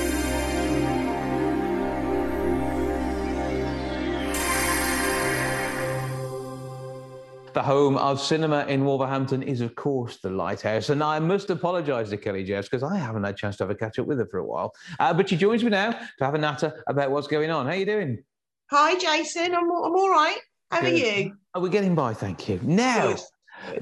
[7.53, 10.89] The home of cinema in Wolverhampton is, of course, the Lighthouse.
[10.89, 13.69] And I must apologise to Kelly Jeffs because I haven't had a chance to have
[13.69, 14.73] a catch up with her for a while.
[14.99, 17.67] Uh, but she joins me now to have a natter about what's going on.
[17.67, 18.23] How are you doing?
[18.71, 19.53] Hi, Jason.
[19.53, 20.39] I'm, I'm all right.
[20.71, 20.93] How Good.
[20.93, 21.37] are you?
[21.53, 22.59] Oh, we're getting by, thank you.
[22.63, 23.15] Now,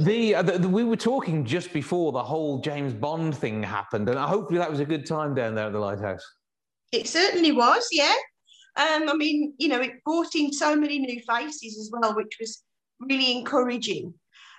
[0.02, 4.10] the, uh, the, the, we were talking just before the whole James Bond thing happened,
[4.10, 6.26] and hopefully that was a good time down there at the Lighthouse.
[6.92, 8.16] It certainly was, yeah.
[8.76, 12.36] Um, I mean, you know, it brought in so many new faces as well, which
[12.38, 12.64] was
[13.02, 14.14] really encouraging.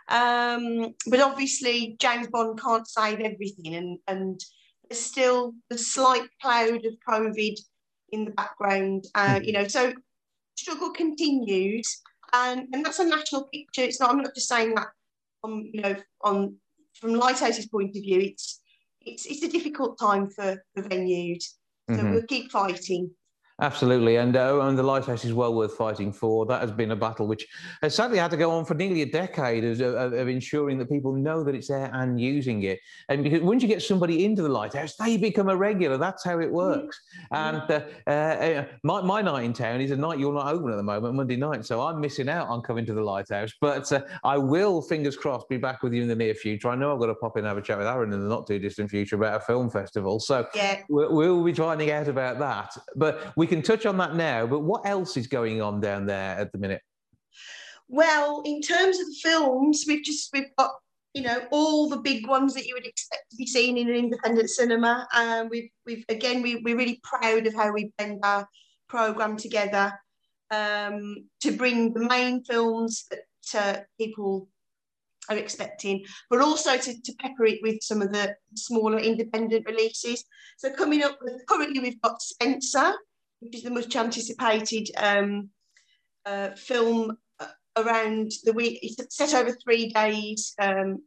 [0.09, 4.41] Um, but obviously, James Bond can't save everything, and, and
[4.89, 7.57] there's still the slight cloud of COVID
[8.11, 9.05] in the background.
[9.15, 9.45] Uh, hmm.
[9.45, 9.93] you know, so
[10.57, 12.01] struggle continues,
[12.33, 13.83] and, and that's a national picture.
[13.83, 14.11] It's not.
[14.11, 14.89] I'm not just saying that.
[15.45, 16.57] On you know, on
[16.95, 18.61] from Lighthouse's point of view, it's
[19.01, 21.45] it's it's a difficult time for the venues.
[21.91, 22.13] So mm-hmm.
[22.13, 23.11] we'll keep fighting.
[23.63, 26.45] Absolutely, and uh, and the lighthouse is well worth fighting for.
[26.47, 27.47] That has been a battle which
[27.81, 30.89] has sadly had to go on for nearly a decade of, of, of, ensuring that
[30.89, 32.81] people know that it's there and using it.
[33.09, 35.97] And because once you get somebody into the lighthouse, they become a regular.
[35.97, 36.55] That's how it mm-hmm.
[36.57, 37.01] works.
[37.31, 40.73] And uh, uh, uh, my, my night in town is a night you're not open
[40.73, 41.65] at the moment, Monday night.
[41.65, 43.53] So I'm missing out on coming to the lighthouse.
[43.61, 46.69] But uh, I will, fingers crossed, be back with you in the near future.
[46.69, 48.29] I know I've got to pop in and have a chat with Aaron in the
[48.29, 50.19] not too distant future about a film festival.
[50.19, 50.81] So yeah.
[50.89, 52.77] we'll, we'll be finding out about that.
[52.97, 56.39] But we can touch on that now, but what else is going on down there
[56.39, 56.81] at the minute?
[57.87, 60.71] Well, in terms of the films, we've just we've got
[61.13, 63.95] you know all the big ones that you would expect to be seen in an
[63.95, 65.07] independent cinema.
[65.13, 68.49] And um, we've we've again we we're really proud of how we blend our
[68.89, 69.93] program together
[70.51, 74.49] um, to bring the main films that uh, people
[75.29, 80.25] are expecting, but also to, to pepper it with some of the smaller independent releases.
[80.57, 82.95] So coming up currently we've got Spencer,
[83.43, 85.51] which is the much anticipated um,
[86.25, 88.79] uh, film uh, around the week.
[88.83, 90.55] It's set over three days.
[90.61, 91.03] Um,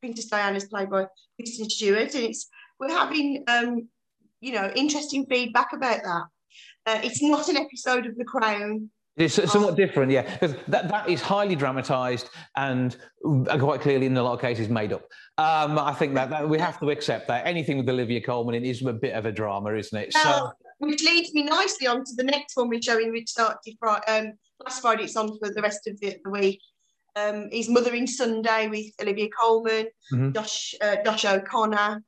[0.00, 2.48] Princess Diana is played by Kristen Stewart, and it's
[2.78, 3.88] we're having um,
[4.40, 6.24] you know interesting feedback about that.
[6.86, 8.90] Uh, it's not an episode of The Crown.
[9.16, 9.76] It's somewhat oh.
[9.76, 14.40] different, yeah, because that, that is highly dramatised and quite clearly, in a lot of
[14.42, 15.04] cases, made up.
[15.38, 18.64] Um, I think that, that, we have to accept that anything with Olivia Colman in
[18.66, 20.12] is a bit of a drama, isn't it?
[20.14, 23.76] Well, so which leads me nicely on to the next one we're showing, which started
[24.08, 24.32] um,
[24.64, 25.04] last Friday.
[25.04, 26.60] It's on for the rest of the, the week.
[27.14, 30.32] Um, is Mothering Sunday with Olivia Colman, mm-hmm.
[30.32, 32.02] Josh uh, Josh O'Connor.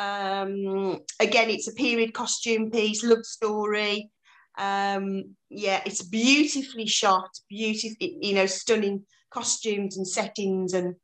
[0.00, 4.10] Um, again, it's a period costume piece, love story.
[4.58, 10.96] Um, yeah, it's beautifully shot, beautifully, you know, stunning costumes and settings and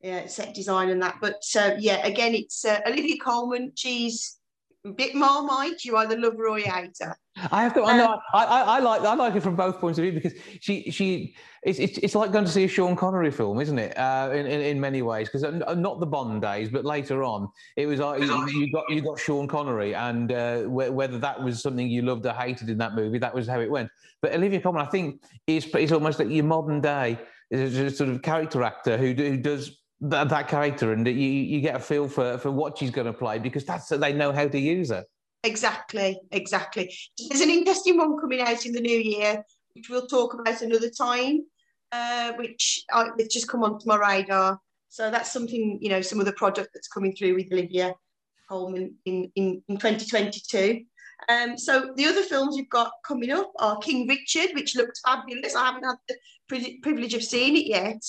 [0.00, 1.16] yeah, set design and that.
[1.20, 3.72] But uh, yeah, again, it's uh, Olivia Colman.
[3.74, 4.38] She's
[4.92, 5.84] bit marmite.
[5.84, 7.16] You either love or you hate her.
[7.50, 7.82] I have to.
[7.82, 9.00] Um, I, know, I, I, I, like.
[9.02, 12.32] I like it from both points of view because she, she, it's, it's, it's like
[12.32, 13.96] going to see a Sean Connery film, isn't it?
[13.98, 17.48] Uh, in, in, in many ways, because uh, not the Bond days, but later on,
[17.76, 21.60] it was like you, you got you got Sean Connery, and uh, whether that was
[21.60, 23.90] something you loved or hated in that movie, that was how it went.
[24.22, 27.18] But Olivia Colman, I think, is is almost like your modern day
[27.50, 31.60] is a sort of character actor who who does that, that character and you, you
[31.60, 34.46] get a feel for, for what she's going to play because that's they know how
[34.46, 35.04] to use her.
[35.42, 36.94] Exactly, exactly.
[37.28, 40.90] There's an interesting one coming out in the new year, which we'll talk about another
[40.90, 41.40] time,
[41.92, 44.58] uh, which I, it's just come onto my radar.
[44.88, 47.94] So that's something, you know, some of the product that's coming through with Olivia
[48.48, 50.84] Colman in, in, in 2022.
[51.28, 55.54] Um, so the other films we've got coming up are King Richard, which looks fabulous.
[55.54, 58.02] I haven't had the privilege of seeing it yet.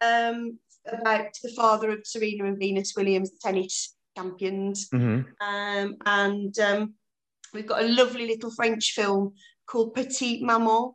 [0.00, 0.58] Um,
[0.92, 4.88] about the father of Serena and Venus Williams, the tennis champions.
[4.90, 5.22] Mm-hmm.
[5.40, 6.94] Um, and um,
[7.52, 9.34] we've got a lovely little French film
[9.66, 10.92] called Petite Maman,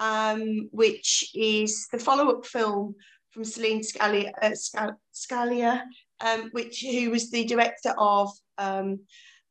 [0.00, 2.94] um, which is the follow-up film
[3.30, 5.82] from Celine Scalia, uh, Scalia
[6.20, 9.00] um, which who was the director of um,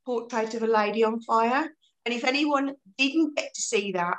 [0.05, 1.67] Portrait of a Lady on Fire.
[2.05, 4.17] And if anyone didn't get to see that,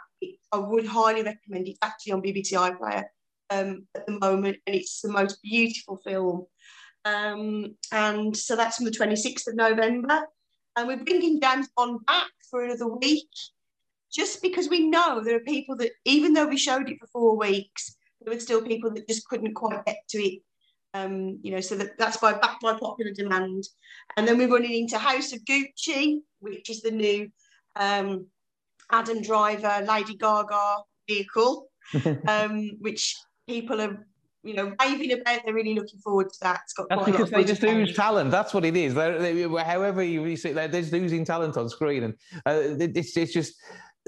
[0.53, 1.73] I would highly recommend it.
[1.73, 3.05] It's actually on BBC iPlayer
[3.51, 6.47] um, at the moment, and it's the most beautiful film.
[7.05, 10.27] Um, and so that's from the 26th of November.
[10.77, 13.31] And we're bringing James Bond back for another week,
[14.13, 17.37] just because we know there are people that, even though we showed it for four
[17.37, 20.43] weeks, there were still people that just couldn't quite get to it.
[20.95, 23.65] Um, you know, so that, that's by back by popular demand.
[24.17, 27.31] And then we're running into House of Gucci, which is the new
[27.77, 28.27] um,
[28.91, 30.79] Adam Driver, Lady Gaga
[31.09, 31.69] vehicle,
[32.29, 33.15] um, which
[33.47, 34.07] people are
[34.43, 35.41] you know raving about.
[35.45, 36.61] They're really looking forward to that.
[36.65, 38.31] It's got That's because they just lose talent.
[38.31, 38.95] That's what it is.
[38.95, 42.15] They're, however you see, they're just oozing talent on screen, and
[42.47, 43.55] uh, it's it's just.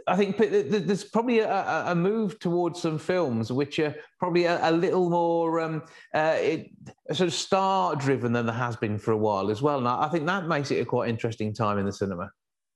[0.07, 4.71] I think there's probably a, a, move towards some films which are probably a, a
[4.71, 5.83] little more um,
[6.15, 6.71] uh, it,
[7.13, 9.79] sort of star driven than there has been for a while as well.
[9.79, 12.31] And I think that makes it a quite interesting time in the cinema.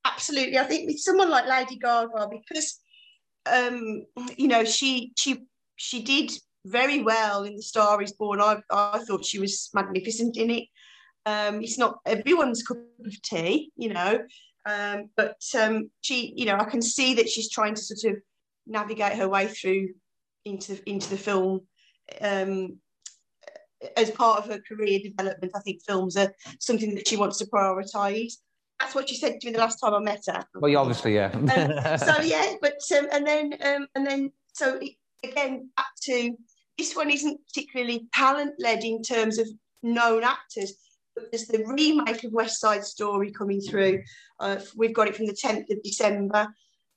[0.04, 2.80] Absolutely, I think with someone like Lady Gaga, because
[3.46, 4.04] um,
[4.36, 5.46] you know she she
[5.76, 6.32] she did
[6.64, 8.40] very well in The Star Is Born.
[8.40, 10.64] I, I thought she was magnificent in it.
[11.24, 14.20] Um, it's not everyone's cup of tea, you know,
[14.66, 18.22] um, but um, she, you know, I can see that she's trying to sort of
[18.66, 19.88] navigate her way through
[20.44, 21.60] into into the film.
[22.20, 22.78] Um,
[23.96, 27.46] as part of her career development, I think films are something that she wants to
[27.46, 28.34] prioritise.
[28.78, 30.44] That's what she said to me the last time I met her.
[30.54, 31.30] Well, obviously, yeah.
[31.32, 34.80] Um, so yeah, but um, and then um, and then so
[35.24, 36.36] again back to
[36.82, 39.46] this one isn't particularly talent led in terms of
[39.84, 40.74] known actors,
[41.14, 44.02] but there's the remake of West Side Story coming through.
[44.40, 46.48] Uh, we've got it from the 10th of December.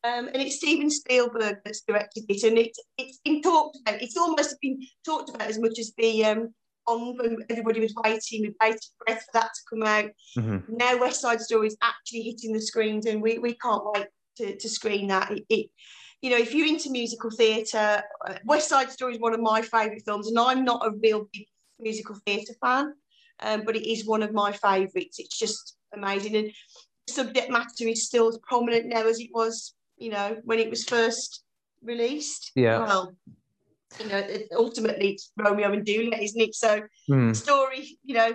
[0.03, 4.01] Um, and it's Steven Spielberg that's directed it, and it's it's been talked about.
[4.01, 6.53] It's almost been talked about as much as the um,
[6.87, 10.11] on when everybody was waiting with bated breath for that to come out.
[10.37, 10.77] Mm-hmm.
[10.77, 14.55] Now West Side Story is actually hitting the screens, and we, we can't wait to,
[14.55, 15.31] to screen that.
[15.31, 15.69] It, it
[16.21, 19.61] you know, if you're into musical theatre, uh, West Side Story is one of my
[19.61, 21.45] favourite films, and I'm not a real big
[21.79, 22.93] musical theatre fan,
[23.41, 25.19] um, but it is one of my favourites.
[25.19, 26.51] It's just amazing, and
[27.07, 30.69] the subject matter is still as prominent now as it was, you know, when it
[30.69, 31.43] was first
[31.83, 32.51] released.
[32.55, 32.79] Yeah.
[32.79, 33.15] Well,
[33.99, 36.55] you know, ultimately it's Romeo and Juliet, isn't it?
[36.55, 38.33] So the story, you know,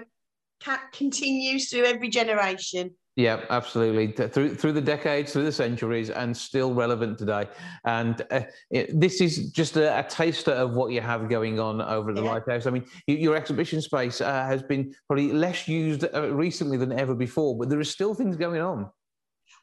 [0.93, 2.93] continues through every generation.
[3.21, 4.07] Yeah, absolutely.
[4.29, 7.45] Through through the decades, through the centuries, and still relevant today.
[7.85, 11.83] And uh, it, this is just a, a taster of what you have going on
[11.83, 12.31] over at the Yeah.
[12.33, 12.65] Lighthouse.
[12.67, 16.93] I mean, y- your exhibition space uh, has been probably less used uh, recently than
[16.93, 18.89] ever before, but there are still things going on.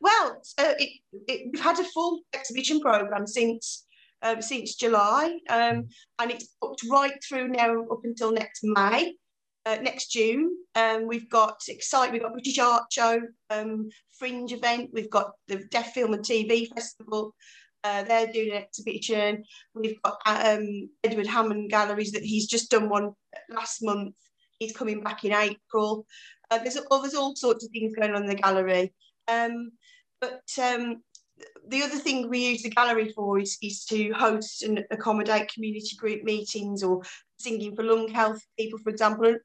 [0.01, 0.89] Well, uh, it,
[1.27, 3.85] it, we've had a full exhibition program since
[4.21, 5.87] um, since July, um,
[6.19, 9.15] and it's booked right through now up until next May,
[9.67, 10.55] uh, next June.
[10.75, 15.57] Um, we've got Excite, we've got British Art Show, um, Fringe event, we've got the
[15.71, 17.35] Deaf Film and TV Festival.
[17.83, 19.43] Uh, they're doing an exhibition.
[19.73, 23.11] We've got um, Edward Hammond Galleries that he's just done one
[23.49, 24.15] last month.
[24.59, 26.05] He's coming back in April.
[26.49, 28.93] Uh, there's, oh, there's all sorts of things going on in the gallery.
[29.27, 29.71] Um,
[30.19, 31.01] but um,
[31.67, 35.95] the other thing we use the gallery for is, is to host and accommodate community
[35.97, 37.01] group meetings or
[37.37, 39.27] singing for lung health people, for example.
[39.27, 39.39] And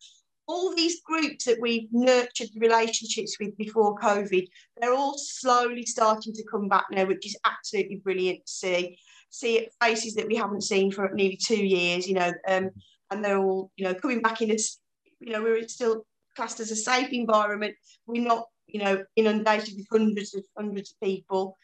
[0.49, 4.47] all these groups that we've nurtured relationships with before COVID,
[4.81, 8.99] they're all slowly starting to come back now, which is absolutely brilliant to see.
[9.31, 12.71] See faces that we haven't seen for nearly two years, you know, um,
[13.11, 14.79] and they're all, you know, coming back in as,
[15.21, 16.05] you know, we're still
[16.37, 17.75] classed as a safe environment.
[18.07, 21.57] We're not, you know, inundated with hundreds of hundreds of people.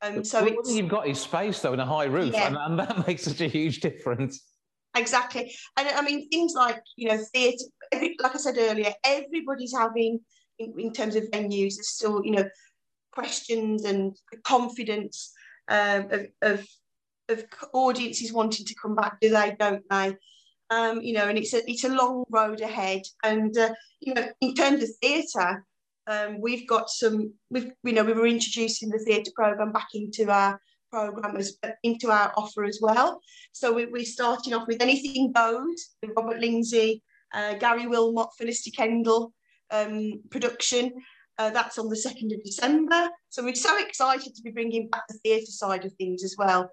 [0.00, 2.48] Um, so you've got is space, though, and a high roof, Yeah.
[2.48, 4.40] and, and that makes such a huge difference.
[4.96, 7.64] Exactly, and I mean things like you know theatre.
[7.92, 10.20] Like I said earlier, everybody's having
[10.58, 11.76] in, in terms of venues.
[11.76, 12.48] There's still you know
[13.12, 15.32] questions and confidence
[15.68, 16.66] um, of, of
[17.28, 19.18] of audiences wanting to come back.
[19.20, 19.56] Do they?
[19.58, 20.16] Don't they?
[20.70, 23.02] Um, you know, and it's a it's a long road ahead.
[23.22, 25.64] And uh, you know, in terms of theatre,
[26.06, 27.34] um, we've got some.
[27.50, 30.60] We've you know we were introducing the theatre program back into our
[30.92, 33.20] program as into our offer as well.
[33.52, 35.94] So we, we're starting off with anything goes.
[36.16, 37.02] Robert Lindsay,
[37.34, 39.32] uh, Gary Wilmot, Felicity Kendal
[39.70, 40.92] um, production.
[41.38, 43.08] Uh, that's on the 2nd of December.
[43.30, 46.70] So we're so excited to be bringing back the theatre side of things as well.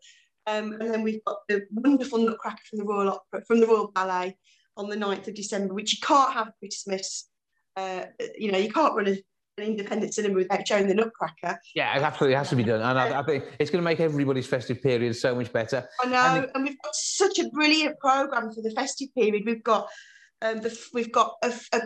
[0.48, 3.92] Um, and then we've got the wonderful Nutcracker from the Royal Opera, from the Royal
[3.94, 4.38] Ballet
[4.76, 7.30] on the 9th of December, which you can't have Christmas.
[7.76, 8.06] Uh,
[8.38, 9.18] you know, you can't run a,
[9.60, 11.60] an independent cinema without showing the Nutcracker.
[11.76, 12.82] Yeah, it absolutely has to be done.
[12.82, 15.88] And I, I think it's going to make everybody's festive period so much better.
[16.04, 19.44] I know, And and, we've got such a brilliant program for the festive period.
[19.46, 19.88] We've got
[20.42, 21.82] um, the, we've got a, a,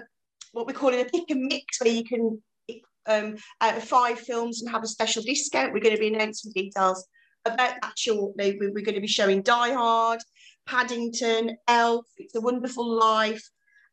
[0.51, 3.83] what we call it a pick and mix, where you can pick um, out of
[3.83, 5.73] five films and have a special discount.
[5.73, 7.05] We're going to be announcing details
[7.45, 8.57] about that shortly.
[8.59, 10.21] We're going to be showing Die Hard,
[10.65, 13.43] Paddington, Elf, It's a Wonderful Life,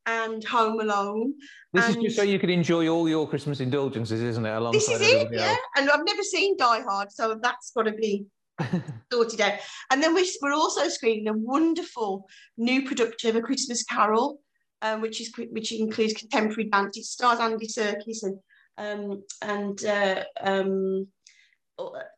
[0.07, 1.35] and Home Alone.
[1.73, 4.51] This is just so you can enjoy all your Christmas indulgences, isn't it?
[4.51, 5.49] Alongside This is it, yeah.
[5.49, 5.59] else.
[5.77, 8.27] And I've never seen Die Hard, so that's got to be
[9.13, 9.55] sorted out.
[9.91, 14.41] And then we, we're also screening a wonderful new production of A Christmas Carol,
[14.83, 16.97] um, which is which includes contemporary dance.
[16.97, 18.39] It stars Andy Serkis and
[18.79, 21.07] um, and uh, um,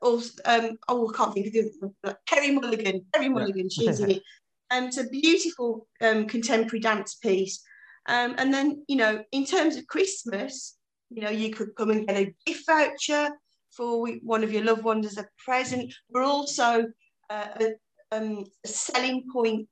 [0.01, 3.05] also, um, oh, I can't think of the other Carey Mulligan.
[3.15, 4.23] Carey Mulligan, she's in it.
[4.71, 7.63] And it's a beautiful um, contemporary dance piece.
[8.07, 10.77] Um, and then, you know, in terms of Christmas,
[11.11, 13.31] you know, you could come and get a gift voucher
[13.71, 15.93] for one of your loved ones as a present.
[16.11, 16.85] We're also
[17.31, 17.73] uh, a,
[18.17, 19.69] um, a selling point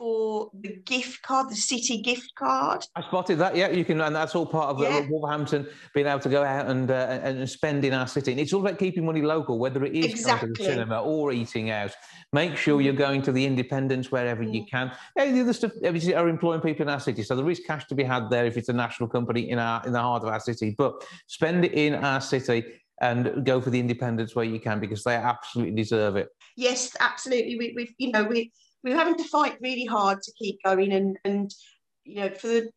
[0.00, 2.82] for the gift card, the city gift card.
[2.96, 3.54] I spotted that.
[3.54, 5.06] Yeah, you can, and that's all part of uh, Yeah.
[5.10, 8.30] Wolverhampton being able to go out and uh, and spend in our city.
[8.30, 11.32] And it's all about keeping money local, whether it is going to the cinema or
[11.32, 11.92] eating out.
[12.32, 14.70] Make sure you're going to the independents wherever you Mm.
[14.70, 14.92] can.
[15.16, 17.84] Yeah, the other stuff obviously are employing people in our city, so there is cash
[17.88, 20.30] to be had there if it's a national company in our in the heart of
[20.30, 20.74] our city.
[20.78, 22.64] But spend it in our city
[23.02, 26.28] and go for the independents where you can because they absolutely deserve it.
[26.56, 27.56] Yes, absolutely.
[27.58, 28.50] We, we've, you know, we
[28.82, 31.52] we're having to fight really hard to keep going, and and
[32.04, 32.70] you know, for the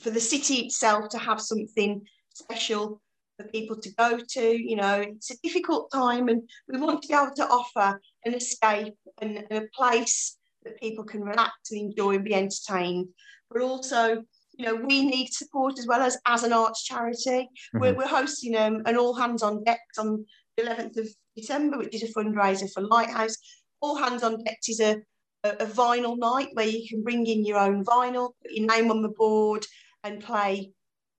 [0.00, 2.02] for the city itself to have something
[2.34, 3.00] special
[3.36, 4.62] for people to go to.
[4.70, 8.34] You know, it's a difficult time, and we want to be able to offer an
[8.34, 13.08] escape and, and a place that people can relax and enjoy and be entertained.
[13.50, 14.24] But also,
[14.56, 17.48] you know, we need support as well as as an arts charity.
[17.74, 17.96] We're, Mhm.
[17.98, 20.24] we're hosting um, an all hands on deck on
[20.56, 23.36] the 11th of December, which is a fundraiser for Lighthouse.
[23.80, 25.02] All Hands on Deck is a,
[25.44, 29.02] a, vinyl night where you can bring in your own vinyl, put your name on
[29.02, 29.64] the board,
[30.02, 30.72] and play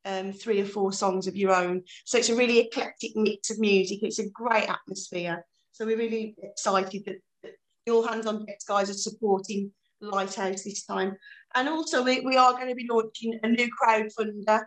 [0.06, 1.84] um, three or four songs of your own.
[2.06, 4.00] So it's a really eclectic mix of music.
[4.02, 5.46] It's a great atmosphere.
[5.72, 7.54] So we're really excited that,
[7.90, 9.72] All Hands on Deck guys are supporting
[10.02, 11.16] Lighthouse this time.
[11.54, 14.64] And also we, we are going to be launching a new crowdfunder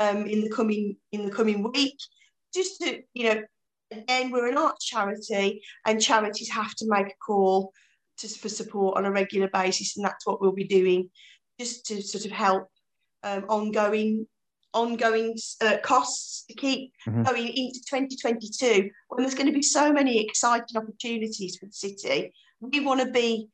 [0.00, 1.98] um, in the coming in the coming week.
[2.54, 3.42] Just to, you know,
[3.90, 7.72] again, we're an arts charity and charities have to make a call
[8.18, 9.96] to, for support on a regular basis.
[9.96, 11.10] And that's what we'll be doing
[11.58, 12.68] just to sort of help
[13.22, 14.26] um, ongoing
[14.74, 17.22] ongoing uh, costs to keep mm-hmm.
[17.22, 22.32] going into 2022 when there's going to be so many exciting opportunities for the city
[22.60, 23.48] we want to be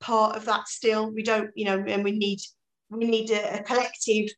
[0.00, 2.38] part of that still we don't you know and we need
[2.88, 4.28] we need a, a collective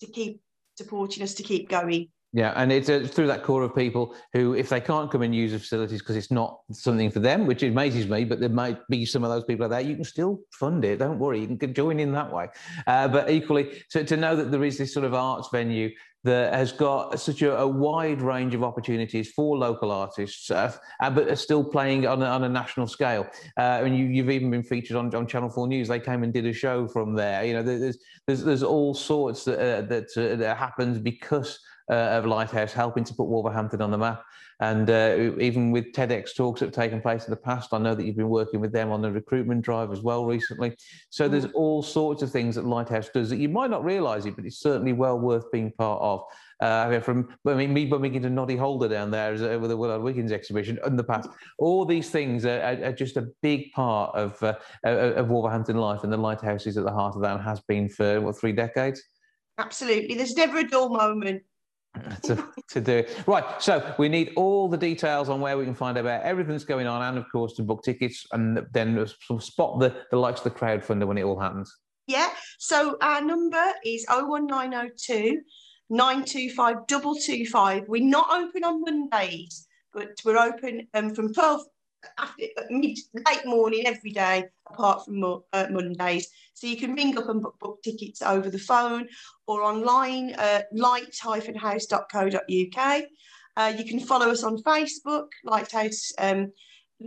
[0.00, 0.40] to keep
[0.78, 4.54] supporting us to keep going yeah, and it's uh, through that core of people who,
[4.54, 7.62] if they can't come and use the facilities because it's not something for them, which
[7.62, 10.40] amazes me, but there might be some of those people out there, you can still
[10.50, 10.98] fund it.
[10.98, 12.48] Don't worry, you can join in that way.
[12.86, 15.90] Uh, but equally, to, to know that there is this sort of arts venue
[16.24, 21.28] that has got such a, a, wide range of opportunities for local artists, uh, but
[21.28, 23.26] are still playing on a, on a national scale.
[23.58, 25.88] Uh, and you, have even been featured on, on Channel Four News.
[25.88, 27.44] They came and did a show from there.
[27.44, 31.58] You know, there's there's, there's all sorts that uh, that, uh, that happens because uh,
[31.94, 34.24] of Lighthouse helping to put Wolverhampton on the map.
[34.62, 37.96] And uh, even with TEDx talks that have taken place in the past, I know
[37.96, 40.76] that you've been working with them on the recruitment drive as well recently.
[41.10, 41.54] So there's mm.
[41.54, 44.60] all sorts of things that Lighthouse does that you might not realise it, but it's
[44.60, 46.22] certainly well worth being part of.
[46.60, 49.76] Uh, from I mean, me bumping into Noddy Holder down there as, uh, with the
[49.76, 51.28] Willard Wigan exhibition in the past.
[51.58, 56.04] All these things are, are, are just a big part of uh, of Wolverhampton life,
[56.04, 58.52] and the lighthouse is at the heart of that and has been for what three
[58.52, 59.02] decades.
[59.58, 61.42] Absolutely, there's never a dull moment
[62.22, 63.04] to, to do.
[63.26, 66.52] Right, so we need all the details on where we can find out about everything
[66.52, 69.06] that's going on, and of course to book tickets, and then
[69.40, 71.74] spot the, the likes of the crowdfunder when it all happens.
[72.06, 75.40] Yeah, so our number is 01902
[75.90, 77.84] 925 225.
[77.88, 81.60] We're not open on Mondays, but we're open um, from 12
[82.18, 86.28] after, mid, late morning every day, apart from uh, Mondays.
[86.54, 89.08] So you can ring up and book, book tickets over the phone
[89.46, 93.02] or online at light-house.co.uk.
[93.56, 96.50] Uh, you can follow us on Facebook, Lighthouse, um,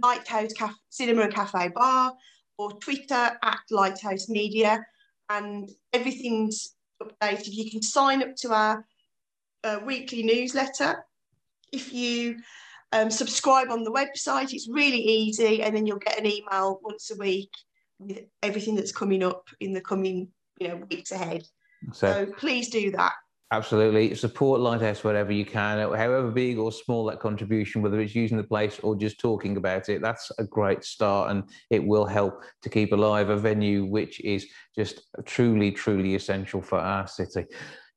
[0.04, 2.14] Lighthouse Caf- Cinema and Cafe Bar,
[2.58, 4.86] or Twitter at Lighthouse Media,
[5.30, 7.54] and everything's updated.
[7.54, 8.86] You can sign up to our
[9.64, 11.04] uh, weekly newsletter.
[11.72, 12.38] If you
[12.92, 17.12] um, subscribe on the website, it's really easy, and then you'll get an email once
[17.12, 17.52] a week
[18.00, 20.30] with everything that's coming up in the coming
[20.60, 21.44] you know weeks ahead.
[21.94, 23.14] So, so please do that.
[23.52, 24.16] Absolutely.
[24.16, 28.44] Support Lighthouse wherever you can, however big or small that contribution, whether it's using the
[28.44, 30.02] place or just talking about it.
[30.02, 34.48] That's a great start and it will help to keep alive a venue which is
[34.76, 37.46] just truly, truly essential for our city.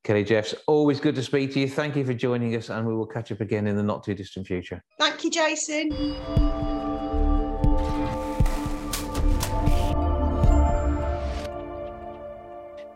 [0.09, 1.69] Kelly Jeffs, always good to speak to you.
[1.69, 4.15] Thank you for joining us, and we will catch up again in the not too
[4.15, 4.83] distant future.
[4.99, 5.93] Thank you, Jason.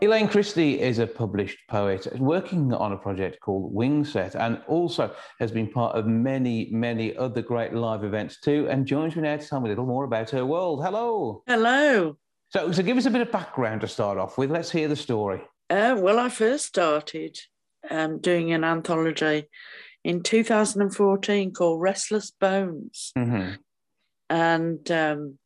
[0.01, 5.51] Elaine Christe is a published poet working on a project called Wingset and also has
[5.51, 9.47] been part of many, many other great live events too and joins me now to
[9.47, 10.83] tell me a little more about her world.
[10.83, 11.43] Hello.
[11.45, 12.17] Hello.
[12.49, 14.49] So, so give us a bit of background to start off with.
[14.49, 15.43] Let's hear the story.
[15.73, 17.35] Uh, well, I first started
[17.89, 19.49] um, doing an anthology
[20.03, 23.11] in 2014 called Restless Bones.
[23.17, 23.53] Mm-hmm.
[24.29, 25.39] And um,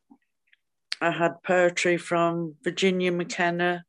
[1.00, 3.86] I had poetry from Virginia McKenna,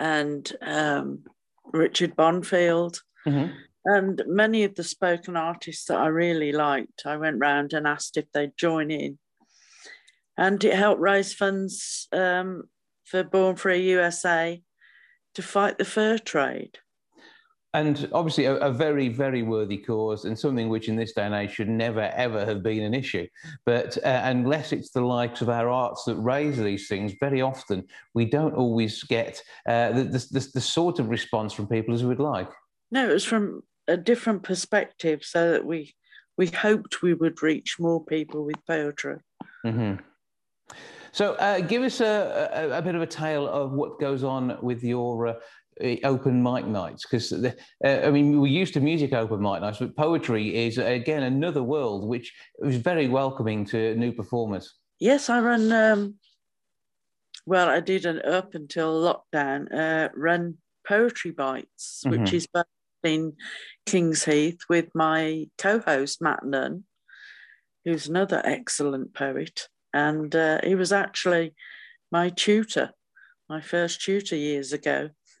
[0.00, 1.22] and um,
[1.66, 2.98] Richard Bonfield.
[3.24, 3.54] Mm-hmm.
[3.84, 8.16] And many of the spoken artists that I really liked, I went round and asked
[8.16, 9.20] if they'd join in.
[10.36, 12.64] And it helped raise funds um,
[13.04, 14.60] for Born Free USA
[15.34, 16.78] to fight the fur trade?
[17.72, 21.34] And obviously a, a, very very worthy cause and something which in this day and
[21.34, 23.26] age should never ever have been an issue.
[23.66, 27.84] But uh, unless it's the likes of our arts that raise these things very often
[28.14, 32.20] we don't always get uh, the, the, the, sort of response from people as we'd
[32.20, 32.50] like.
[32.92, 35.94] No it was from a different perspective so that we
[36.36, 39.18] we hoped we would reach more people with poetry
[39.66, 39.96] mm-hmm.
[41.14, 44.58] So, uh, give us a, a, a, bit of a tale of what goes on
[44.60, 45.34] with your uh,
[46.02, 47.52] open mic nights because uh,
[47.84, 52.08] I mean we're used to music open mic nights, but poetry is again another world
[52.08, 52.34] which
[52.64, 54.74] is very welcoming to new performers.
[54.98, 55.70] Yes, I run.
[55.70, 56.14] Um,
[57.46, 59.72] well, I did an up until lockdown.
[59.72, 62.22] Uh, run poetry bites, mm-hmm.
[62.22, 62.48] which is
[63.04, 63.34] in
[63.86, 66.84] Kings Heath with my co-host Matt Nunn,
[67.84, 69.68] who's another excellent poet.
[69.94, 71.54] And uh, he was actually
[72.10, 72.90] my tutor,
[73.48, 75.10] my first tutor years ago.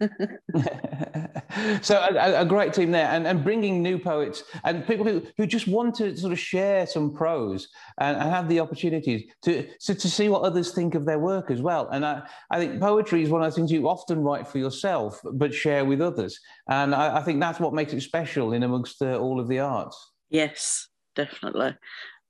[1.82, 5.46] so a, a, great team there and, and bringing new poets and people who, who
[5.46, 7.68] just want to sort of share some prose
[8.00, 11.48] and, and have the opportunities to, to, to see what others think of their work
[11.48, 11.88] as well.
[11.90, 15.20] And I, I think poetry is one of the things you often write for yourself
[15.32, 16.40] but share with others.
[16.68, 19.60] And I, I think that's what makes it special in amongst uh, all of the
[19.60, 20.12] arts.
[20.28, 21.76] Yes definitely.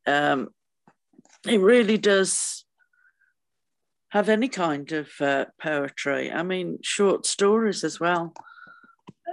[0.06, 0.48] Um,
[1.46, 2.64] it really does
[4.10, 6.30] have any kind of uh, poetry.
[6.30, 8.32] I mean, short stories as well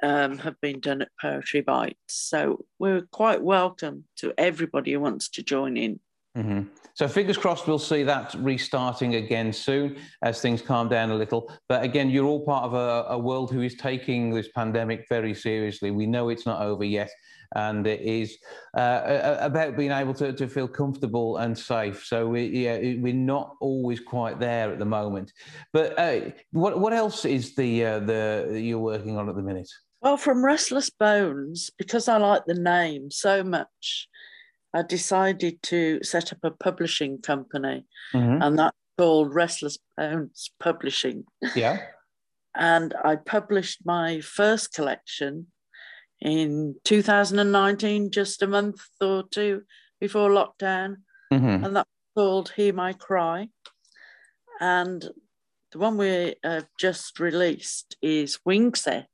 [0.02, 1.98] um, have been done at Poetry Bites.
[2.08, 6.00] So we're quite welcome to everybody who wants to join in.
[6.36, 6.62] Mm-hmm.
[6.94, 11.52] So fingers crossed we'll see that restarting again soon as things calm down a little.
[11.70, 15.34] But again, you're all part of a, a world who is taking this pandemic very
[15.34, 15.92] seriously.
[15.92, 17.10] We know it's not over yet
[17.56, 18.38] and it is
[18.78, 22.06] uh, about being able to, to feel comfortable and safe.
[22.06, 25.32] So we, yeah, we're not always quite there at the moment.
[25.74, 29.70] But uh, what what else is the uh, the you're working on at the minute?
[30.02, 34.08] Well, from Restless Bones, because I like the name so much,
[34.74, 38.42] I decided to set up a publishing company, mm-hmm.
[38.42, 41.26] and that's called Restless Bones Publishing.
[41.56, 41.82] Yeah.
[42.56, 45.48] and I published my first collection
[46.22, 49.64] in 2019, just a month or two
[50.00, 50.98] before lockdown,
[51.32, 51.66] mm-hmm.
[51.66, 53.48] and that's called Hear My Cry.
[54.60, 55.10] And
[55.72, 59.06] the one we have just released is Wingset,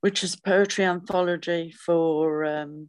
[0.00, 2.88] which is a poetry anthology for um,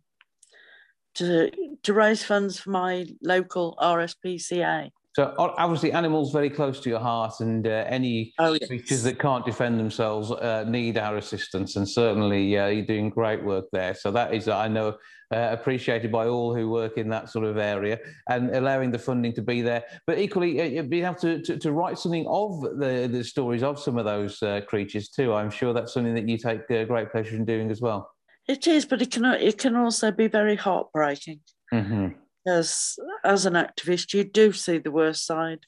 [1.16, 1.52] to
[1.84, 4.90] to raise funds for my local RSPCA.
[5.16, 8.68] So obviously, animals very close to your heart, and uh, any oh, yes.
[8.68, 11.78] creatures that can't defend themselves uh, need our assistance.
[11.78, 13.96] And certainly, uh, you're doing great work there.
[13.96, 14.98] So that is, I know,
[15.34, 17.98] uh, appreciated by all who work in that sort of area,
[18.30, 19.86] and allowing the funding to be there.
[20.06, 23.80] But equally, uh, being able to, to, to, write something of the, the stories of
[23.80, 25.34] some of those uh, creatures too.
[25.34, 28.12] I'm sure that's something that you take great pleasure in doing as well.
[28.50, 31.40] It is, but it can it can also be very heartbreaking.
[31.74, 35.66] Mm-hmm as as an activist, you do see the worst side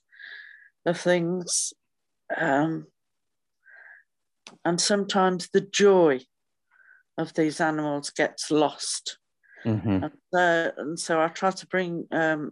[0.85, 1.73] of things,
[2.35, 2.87] um,
[4.63, 6.19] and sometimes the joy
[7.17, 9.17] of these animals gets lost.
[9.65, 10.03] Mm-hmm.
[10.03, 12.51] And, uh, and, so I try to bring um,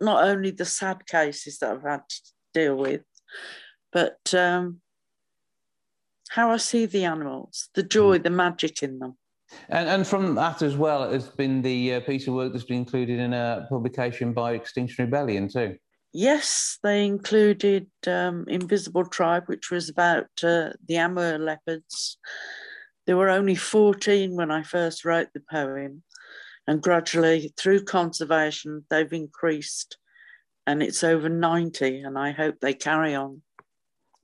[0.00, 2.20] not only the sad cases that I've had to
[2.54, 3.02] deal with,
[3.92, 4.80] but um,
[6.30, 8.22] how I see the animals, the joy, mm.
[8.22, 9.16] the magic in them.
[9.68, 12.64] And, and from that as well it has been the uh, piece of work that's
[12.64, 15.76] been included in a publication by Extinction Rebellion too.
[16.12, 22.16] Yes, they included um, Invisible Tribe, which was about uh, the Amur leopards.
[23.06, 26.02] There were only 14 when I first wrote the poem,
[26.66, 29.98] and gradually, through conservation, they've increased,
[30.66, 33.42] and it's over 90, and I hope they carry on.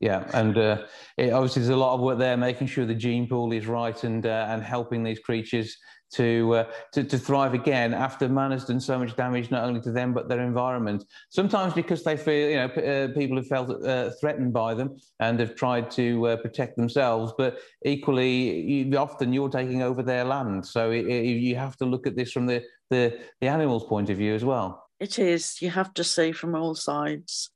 [0.03, 0.79] Yeah, and uh,
[1.17, 4.03] it, obviously there's a lot of work there, making sure the gene pool is right
[4.03, 5.79] and uh, and helping these creatures
[6.15, 9.81] to, uh, to to thrive again after man has done so much damage not only
[9.81, 11.05] to them but their environment.
[11.31, 15.39] Sometimes because they feel you know uh, people have felt uh, threatened by them and
[15.39, 20.67] have tried to uh, protect themselves, but equally you, often you're taking over their land.
[20.67, 24.11] So it, it, you have to look at this from the, the the animal's point
[24.11, 24.85] of view as well.
[24.99, 25.63] It is.
[25.63, 27.51] You have to see from all sides.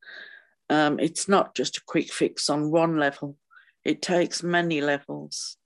[0.68, 3.36] Um, it's not just a quick fix on one level,
[3.84, 5.56] it takes many levels.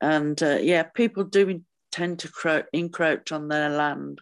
[0.00, 4.20] And uh, yeah, people do tend to cro- encroach on their land.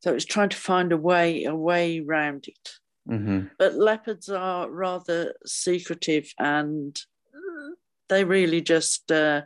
[0.00, 2.70] So it's trying to find a way, a way around it.
[3.08, 3.48] Mm-hmm.
[3.58, 6.98] But leopards are rather secretive and
[8.10, 9.42] they really just uh,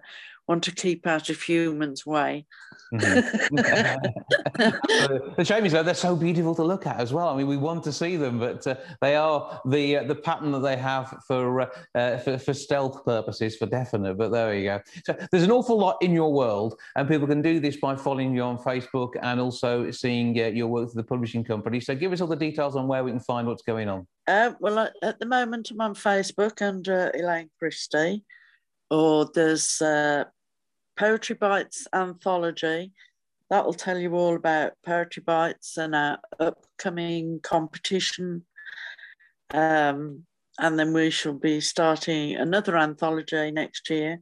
[0.48, 2.46] want to keep out of humans' way.
[2.92, 3.56] Mm-hmm.
[5.36, 7.28] the shame is though they're so beautiful to look at as well.
[7.28, 10.52] I mean, we want to see them, but uh, they are the uh, the pattern
[10.52, 14.14] that they have for, uh, uh for, for stealth purposes, for definite.
[14.14, 14.80] But there you go.
[15.04, 18.34] So there's an awful lot in your world, and people can do this by following
[18.34, 21.80] you on Facebook and also seeing uh, your work through the publishing company.
[21.80, 24.06] So give us all the details on where we can find what's going on.
[24.26, 28.22] Uh, well, at the moment, I'm on Facebook under Elaine Christe
[28.94, 30.24] or there's uh,
[30.96, 32.92] Poetry Bites anthology.
[33.50, 38.44] That will tell you all about Poetry Bites and our upcoming competition.
[39.52, 40.24] Um,
[40.58, 44.20] and then we shall be starting another anthology next year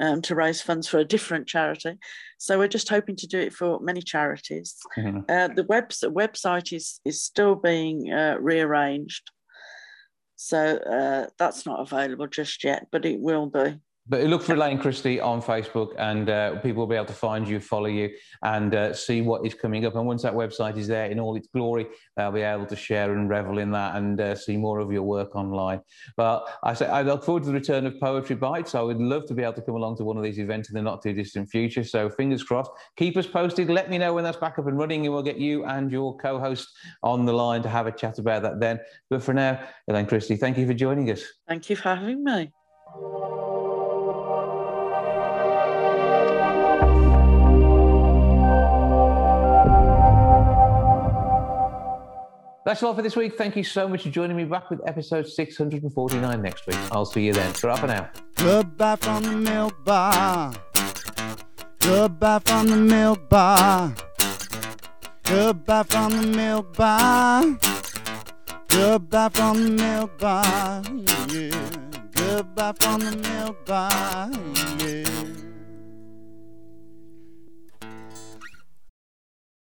[0.00, 1.98] um, to raise funds for a different charity.
[2.38, 4.76] So we're just hoping to do it for many charities.
[4.96, 5.20] Mm-hmm.
[5.28, 9.28] Uh, the web, website is, is still being uh, rearranged.
[10.36, 13.80] So uh, that's not available just yet, but it will be.
[14.08, 17.46] But look for Elaine Christe on Facebook, and uh, people will be able to find
[17.46, 18.10] you, follow you,
[18.42, 19.96] and uh, see what is coming up.
[19.96, 21.86] And once that website is there in all its glory,
[22.16, 25.02] they'll be able to share and revel in that and uh, see more of your
[25.02, 25.82] work online.
[26.16, 28.74] But I say I look forward to the return of Poetry Bites.
[28.74, 30.74] I would love to be able to come along to one of these events in
[30.74, 31.84] the not too distant future.
[31.84, 32.70] So fingers crossed.
[32.96, 33.68] Keep us posted.
[33.68, 36.16] Let me know when that's back up and running, and we'll get you and your
[36.16, 36.66] co-host
[37.02, 38.80] on the line to have a chat about that then.
[39.10, 41.22] But for now, Elaine Christe, thank you for joining us.
[41.46, 42.52] Thank you for having me.
[52.68, 53.38] That's all for this week.
[53.38, 56.76] Thank you so much for joining me back with episode 649 next week.
[56.92, 57.50] I'll see you then.
[57.54, 58.10] For now.
[58.34, 60.52] Goodbye from the milk bar.
[61.78, 63.94] Goodbye from the milk bar.
[65.22, 67.58] Goodbye from the milk bar.
[68.68, 70.82] Goodbye from the milk bar.
[71.30, 71.70] Yeah.
[72.12, 74.30] Goodbye from the milk bar.
[74.86, 75.37] Yeah.